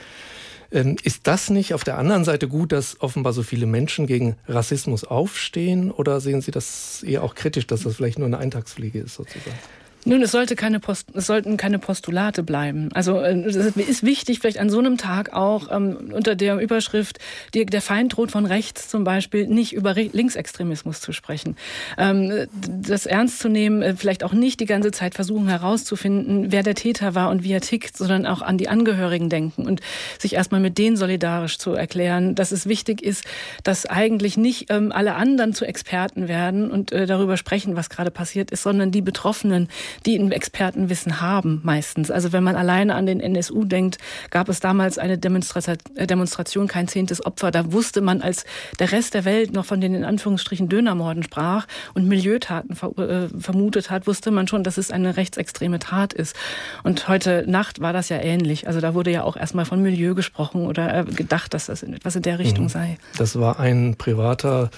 Ähm, 0.73 0.97
ist 1.03 1.27
das 1.27 1.51
nicht 1.51 1.75
auf 1.75 1.85
der 1.85 1.99
anderen 1.99 2.25
Seite 2.25 2.49
gut, 2.49 2.73
dass 2.73 3.01
offenbar 3.01 3.33
so 3.33 3.43
viele 3.43 3.67
Menschen 3.67 4.07
gegen 4.07 4.37
Rassismus 4.47 5.05
aufstehen? 5.05 5.91
Oder 5.91 6.21
sehen 6.21 6.41
Sie 6.41 6.51
das 6.51 7.03
eher 7.03 7.23
auch 7.23 7.35
kritisch, 7.35 7.67
dass 7.67 7.83
das 7.83 7.97
vielleicht 7.97 8.19
nur 8.19 8.27
eine 8.27 8.39
Eintagspflege 8.39 9.01
ist 9.01 9.15
sozusagen? 9.15 9.59
Nun, 10.07 10.23
es, 10.23 10.33
sollte 10.33 10.57
keine 10.57 10.81
Post, 10.81 11.09
es 11.15 11.27
sollten 11.27 11.57
keine 11.59 11.79
Postulate 11.79 12.43
bleiben. 12.43 12.89
Also 12.95 13.21
äh, 13.21 13.39
es 13.41 13.57
ist 13.57 14.03
wichtig, 14.03 14.39
vielleicht 14.39 14.59
an 14.59 14.71
so 14.71 14.79
einem 14.79 14.97
Tag 14.97 15.35
auch 15.35 15.71
ähm, 15.71 16.11
unter 16.13 16.37
der 16.37 16.59
Überschrift, 16.59 17.19
die, 17.53 17.67
der 17.67 17.83
Feind 17.83 18.17
droht 18.17 18.31
von 18.31 18.47
rechts 18.47 18.89
zum 18.89 19.05
Beispiel, 19.05 19.47
nicht 19.47 19.75
über 19.75 19.95
Linksextremismus 19.95 21.01
zu 21.01 21.13
sprechen. 21.13 21.57
Ähm, 21.99 22.47
das 22.67 23.05
ernst 23.05 23.41
zu 23.41 23.49
nehmen, 23.49 23.83
äh, 23.83 23.95
vielleicht 23.95 24.25
auch 24.25 24.33
nicht 24.33 24.61
die 24.61 24.67
ganze 24.67 24.91
Zeit 24.91 25.15
versuchen 25.15 25.49
herauszufinden, 25.49 26.51
wer 26.51 26.63
der 26.63 26.75
Täter 26.75 27.15
war 27.15 27.29
und 27.29 27.45
wie 27.45 27.53
er 27.53 27.61
tickt, 27.61 27.97
sondern 27.97 28.25
auch 28.25 28.41
an 28.41 28.57
die 28.57 28.69
Angehörigen 28.69 29.29
denken 29.29 29.67
und 29.67 29.81
sich 30.19 30.35
erstmal 30.35 30.61
mit 30.61 30.79
denen 30.79 30.97
solidarisch 30.97 31.59
zu 31.59 31.75
erklären, 31.75 32.35
dass 32.35 32.53
es 32.53 32.67
wichtig 32.67 33.03
ist, 33.03 33.25
dass 33.65 33.85
eigentlich 33.85 34.39
nicht 34.39 34.71
ähm, 34.71 34.93
alle 34.93 35.15
anderen 35.15 35.53
zu 35.53 35.67
Experten 35.67 36.27
werden 36.27 36.71
und 36.71 36.91
äh, 36.93 37.05
darüber 37.05 37.37
sprechen, 37.37 37.77
was 37.77 37.91
gerade 37.91 38.11
passiert 38.11 38.51
ist, 38.51 38.63
sondern 38.63 38.91
die 38.91 39.03
Betroffenen, 39.03 39.69
die 40.07 40.19
ein 40.19 40.33
Expertenwissen 40.33 41.21
haben 41.21 41.61
meistens. 41.65 42.11
Also 42.11 42.33
wenn 42.33 42.45
man 42.45 42.57
alleine 42.57 42.95
an 42.95 43.07
den 43.07 43.21
NSU 43.21 43.65
denkt, 43.65 43.99
gab 44.31 44.49
es 44.49 44.61
damals 44.61 44.99
eine 44.99 45.15
äh, 45.15 46.07
Demonstration, 46.07 46.69
kein 46.69 46.89
zehntes 46.89 47.25
Opfer. 47.25 47.51
Da 47.51 47.73
wusste 47.73 48.01
man, 48.01 48.23
als 48.23 48.45
der 48.79 48.93
Rest 48.93 49.15
der 49.15 49.25
Welt 49.25 49.53
noch 49.53 49.65
von 49.65 49.81
den 49.81 49.95
in 49.95 50.05
Anführungsstrichen 50.05 50.69
Dönermorden 50.69 51.23
sprach 51.23 51.67
und 51.95 52.07
Milieutaten 52.07 52.77
äh, 52.99 53.29
vermutet 53.39 53.91
hat, 53.91 54.07
wusste 54.07 54.31
man 54.31 54.49
schon, 54.49 54.65
dass 54.65 54.79
es 54.79 54.91
eine 54.91 55.17
rechtsextreme 55.17 55.79
Tat 55.79 56.13
ist. 56.13 56.37
Und 56.83 57.09
heute 57.09 57.45
Nacht 57.47 57.81
war 57.81 57.93
das 57.93 58.09
ja 58.09 58.19
ähnlich. 58.19 58.67
Also 58.67 58.81
da 58.81 58.95
wurde 58.95 59.11
ja 59.11 59.25
auch 59.25 59.37
erstmal 59.37 59.65
von 59.65 59.83
Milieu 59.83 60.15
gesprochen 60.15 60.67
oder 60.67 61.01
äh, 61.01 61.05
gedacht, 61.05 61.55
dass 61.55 61.67
das 61.67 61.83
etwas 61.83 62.17
in 62.17 62.23
der 62.23 62.39
Richtung 62.39 62.65
mhm. 62.65 62.71
sei. 62.71 62.99
Das 63.19 63.39
war 63.39 63.59
ein 63.59 63.97
privater 63.97 64.71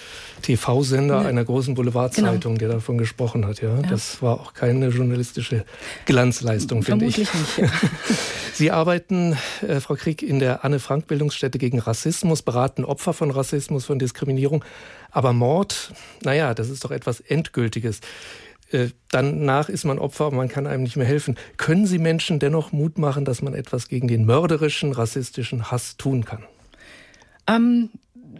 TV-Sender 0.42 1.22
ja. 1.22 1.29
einer 1.29 1.44
großen 1.44 1.75
Boulevardzeitung, 1.75 2.55
genau. 2.55 2.59
der 2.59 2.68
davon 2.68 2.98
gesprochen 2.98 3.46
hat. 3.46 3.62
Ja? 3.62 3.77
ja. 3.77 3.83
Das 3.83 4.22
war 4.22 4.40
auch 4.40 4.55
keine 4.55 4.92
journalistische 5.03 5.65
Glanzleistung, 6.07 6.83
finde 6.83 7.07
ich. 7.07 7.19
Nicht, 7.19 7.33
ja. 7.59 7.69
Sie 8.55 8.71
arbeiten, 8.71 9.37
äh, 9.67 9.81
Frau 9.81 9.95
Krieg, 9.95 10.23
in 10.23 10.38
der 10.38 10.65
Anne-Frank-Bildungsstätte 10.65 11.59
gegen 11.59 11.79
Rassismus, 11.79 12.43
beraten 12.43 12.85
Opfer 12.85 13.12
von 13.12 13.31
Rassismus, 13.31 13.85
von 13.85 13.99
Diskriminierung. 13.99 14.65
Aber 15.11 15.33
Mord, 15.33 15.93
naja, 16.23 16.55
das 16.55 16.71
ist 16.71 16.85
doch 16.85 16.91
etwas 16.91 17.21
Endgültiges. 17.21 18.01
Äh, 18.71 18.88
danach 19.11 19.69
ist 19.69 19.85
man 19.85 19.99
Opfer 19.99 20.29
und 20.29 20.37
man 20.37 20.49
kann 20.49 20.67
einem 20.67 20.83
nicht 20.83 20.97
mehr 20.97 21.07
helfen. 21.07 21.37
Können 21.57 21.87
Sie 21.87 21.99
Menschen 21.99 22.38
dennoch 22.38 22.73
Mut 22.73 22.99
machen, 22.99 23.25
dass 23.25 23.43
man 23.43 23.55
etwas 23.55 23.88
gegen 23.88 24.09
den 24.09 24.25
mörderischen, 24.25 24.93
rassistischen 24.93 25.71
Hass 25.71 25.97
tun 25.97 26.25
kann? 26.25 26.45
Ähm, 27.47 27.91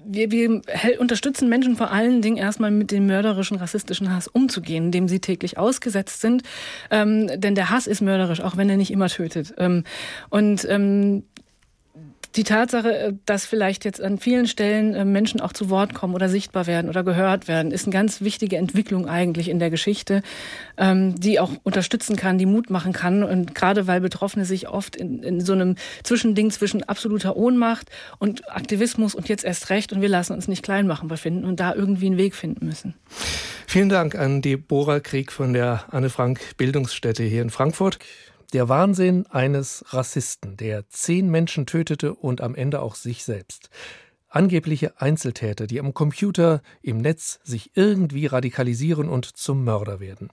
wir, 0.05 0.31
wir 0.31 0.63
unterstützen 0.99 1.49
Menschen 1.49 1.77
vor 1.77 1.91
allen 1.91 2.23
Dingen 2.23 2.37
erstmal 2.37 2.71
mit 2.71 2.91
dem 2.91 3.07
mörderischen, 3.07 3.57
rassistischen 3.57 4.15
Hass 4.15 4.29
umzugehen, 4.29 4.91
dem 4.91 5.09
sie 5.09 5.21
täglich 5.21 5.59
ausgesetzt 5.59 6.21
sind. 6.21 6.43
Ähm, 6.91 7.29
denn 7.35 7.55
der 7.55 7.71
Hass 7.71 7.87
ist 7.87 8.01
mörderisch, 8.01 8.41
auch 8.41 8.57
wenn 8.57 8.71
er 8.71 8.77
nicht 8.77 8.91
immer 8.91 9.09
tötet. 9.09 9.55
Ähm, 9.59 9.85
und 10.31 10.67
ähm, 10.69 11.25
die 12.37 12.45
Tatsache, 12.45 12.97
äh, 12.97 13.13
dass 13.27 13.45
vielleicht 13.45 13.85
jetzt 13.85 14.01
an 14.01 14.19
vielen 14.19 14.47
Stellen 14.47 14.95
äh, 14.95 15.05
Menschen 15.05 15.41
auch 15.41 15.53
zu 15.53 15.71
Wort 15.71 15.95
kommen 15.95 16.15
oder 16.15 16.29
sichtbar 16.29 16.67
werden 16.67 16.89
oder 16.89 17.05
gehört 17.05 17.49
werden, 17.49 17.71
ist 17.71 17.85
eine 17.85 17.93
ganz 17.93 18.21
wichtige 18.21 18.57
Entwicklung 18.57 19.09
eigentlich 19.09 19.49
in 19.49 19.59
der 19.59 19.71
Geschichte, 19.71 20.23
ähm, 20.77 21.19
die 21.19 21.41
auch 21.41 21.51
unterstützen 21.63 22.17
kann, 22.17 22.39
die 22.39 22.47
Mut 22.47 22.71
machen 22.71 22.93
kann. 22.93 23.23
Und 23.23 23.55
gerade 23.55 23.87
weil 23.87 24.01
Betroffene 24.01 24.45
sich 24.45 24.69
oft 24.69 24.97
in, 24.97 25.23
in 25.23 25.41
so 25.41 25.53
einem 25.53 25.77
Zwischending 26.03 26.51
zwischen 26.51 26.83
absoluter 26.83 27.37
Ohnmacht 27.37 27.91
und 28.19 28.51
Aktivismus 28.51 29.15
und 29.15 29.29
jetzt 29.29 29.45
erst 29.45 29.71
recht 29.71 29.93
und 29.93 30.01
wir 30.01 30.09
lassen 30.09 30.33
uns 30.33 30.49
nicht 30.49 30.63
klein 30.63 30.87
machen 30.87 31.09
befinden 31.09 31.45
und 31.45 31.61
da 31.61 31.75
irgendwie 31.75 32.07
einen 32.07 32.19
Weg 32.19 32.35
finden 32.35 32.67
müssen. 32.67 32.95
Vielen 33.67 33.89
Dank 33.89 34.15
an 34.15 34.43
Deborah 34.43 35.01
Krieg 35.01 35.33
von 35.33 35.53
der 35.53 35.85
Anne 35.91 36.11
Frank 36.11 36.41
Bildungsstätte 36.57 37.23
hier 37.23 37.43
in 37.43 37.51
Frankfurt. 37.51 37.99
Der 38.53 38.69
Wahnsinn 38.69 39.27
eines 39.29 39.83
Rassisten, 39.95 40.59
der 40.59 40.87
zehn 40.91 41.31
Menschen 41.31 41.65
tötete 41.65 42.15
und 42.15 42.43
am 42.43 42.55
Ende 42.55 42.83
auch 42.83 42.97
sich 42.97 43.25
selbst. 43.25 43.71
Angebliche 44.29 45.01
Einzeltäter, 45.01 45.67
die 45.67 45.81
am 45.81 45.95
Computer, 45.95 46.61
im 46.83 46.99
Netz 46.99 47.41
sich 47.45 47.71
irgendwie 47.77 48.27
radikalisieren 48.27 49.09
und 49.09 49.25
zum 49.25 49.65
Mörder 49.65 50.01
werden. 50.01 50.29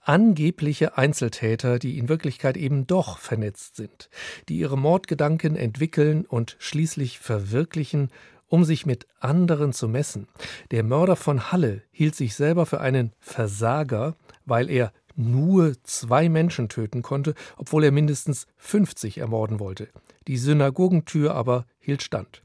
Angebliche 0.00 0.98
Einzeltäter, 0.98 1.78
die 1.78 1.96
in 1.96 2.08
Wirklichkeit 2.08 2.56
eben 2.56 2.88
doch 2.88 3.18
vernetzt 3.18 3.76
sind, 3.76 4.10
die 4.48 4.58
ihre 4.58 4.76
Mordgedanken 4.76 5.54
entwickeln 5.54 6.26
und 6.26 6.56
schließlich 6.58 7.20
verwirklichen, 7.20 8.10
um 8.48 8.64
sich 8.64 8.84
mit 8.84 9.06
anderen 9.20 9.72
zu 9.72 9.88
messen. 9.88 10.26
Der 10.72 10.82
Mörder 10.82 11.14
von 11.14 11.52
Halle 11.52 11.82
hielt 11.92 12.16
sich 12.16 12.34
selber 12.34 12.66
für 12.66 12.80
einen 12.80 13.12
Versager, 13.20 14.16
weil 14.44 14.68
er 14.70 14.92
nur 15.16 15.74
zwei 15.82 16.28
Menschen 16.28 16.68
töten 16.68 17.02
konnte, 17.02 17.34
obwohl 17.56 17.84
er 17.84 17.92
mindestens 17.92 18.46
50 18.56 19.18
ermorden 19.18 19.60
wollte. 19.60 19.88
Die 20.26 20.38
Synagogentür 20.38 21.34
aber 21.34 21.66
hielt 21.80 22.02
stand. 22.02 22.42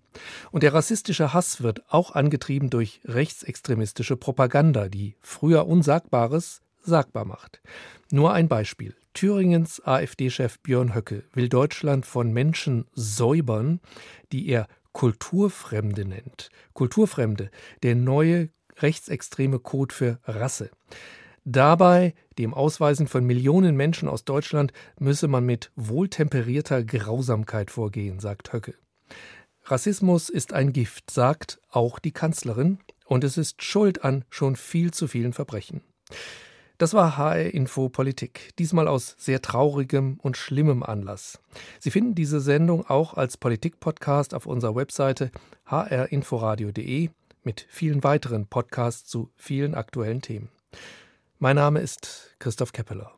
Und 0.52 0.64
der 0.64 0.74
rassistische 0.74 1.34
Hass 1.34 1.62
wird 1.62 1.84
auch 1.90 2.12
angetrieben 2.12 2.70
durch 2.70 3.02
rechtsextremistische 3.06 4.18
Propaganda, 4.18 4.90
die 4.90 5.16
früher 5.22 5.68
Unsagbares 5.68 6.62
sagbar 6.82 7.26
macht. 7.26 7.62
Nur 8.12 8.34
ein 8.34 8.48
Beispiel. 8.48 8.96
Thüringens 9.14 9.82
AfD-Chef 9.86 10.60
Björn 10.60 10.96
Höcke 10.96 11.24
will 11.34 11.50
Deutschland 11.50 12.06
von 12.06 12.32
Menschen 12.32 12.86
säubern, 12.94 13.80
die 14.32 14.48
er 14.48 14.68
Kulturfremde 14.94 16.06
nennt. 16.06 16.50
Kulturfremde, 16.74 17.52
der 17.84 17.96
neue 17.96 18.50
rechtsextreme 18.78 19.60
Code 19.60 19.94
für 19.94 20.20
Rasse. 20.26 20.72
Dabei, 21.52 22.14
dem 22.38 22.54
Ausweisen 22.54 23.08
von 23.08 23.26
Millionen 23.26 23.76
Menschen 23.76 24.08
aus 24.08 24.24
Deutschland, 24.24 24.72
müsse 25.00 25.28
man 25.28 25.48
mit 25.48 25.72
wohltemperierter 25.76 26.84
Grausamkeit 26.84 27.72
vorgehen, 27.72 28.20
sagt 28.20 28.54
Höcke. 28.54 28.76
Rassismus 29.64 30.30
ist 30.30 30.54
ein 30.54 30.74
Gift, 30.74 31.10
sagt 31.10 31.60
auch 31.72 31.98
die 31.98 32.12
Kanzlerin, 32.12 32.78
und 33.04 33.24
es 33.24 33.36
ist 33.40 33.64
Schuld 33.64 34.04
an 34.04 34.26
schon 34.30 34.56
viel 34.56 34.92
zu 34.92 35.08
vielen 35.08 35.34
Verbrechen. 35.34 35.82
Das 36.78 36.94
war 36.94 37.18
HR 37.18 37.52
Info 37.52 37.90
Politik, 37.90 38.52
diesmal 38.60 38.88
aus 38.88 39.16
sehr 39.18 39.42
traurigem 39.42 40.20
und 40.22 40.38
schlimmem 40.38 40.84
Anlass. 40.84 41.40
Sie 41.80 41.90
finden 41.90 42.14
diese 42.14 42.42
Sendung 42.42 42.86
auch 42.86 43.16
als 43.16 43.38
Politik-Podcast 43.38 44.36
auf 44.36 44.46
unserer 44.46 44.76
Webseite 44.76 45.32
hrinforadio.de 45.66 47.10
mit 47.42 47.66
vielen 47.70 48.04
weiteren 48.04 48.46
Podcasts 48.46 49.10
zu 49.10 49.32
vielen 49.36 49.74
aktuellen 49.74 50.22
Themen. 50.22 50.50
Mein 51.42 51.56
Name 51.56 51.80
ist 51.80 52.36
Christoph 52.40 52.74
Keppeler. 52.74 53.14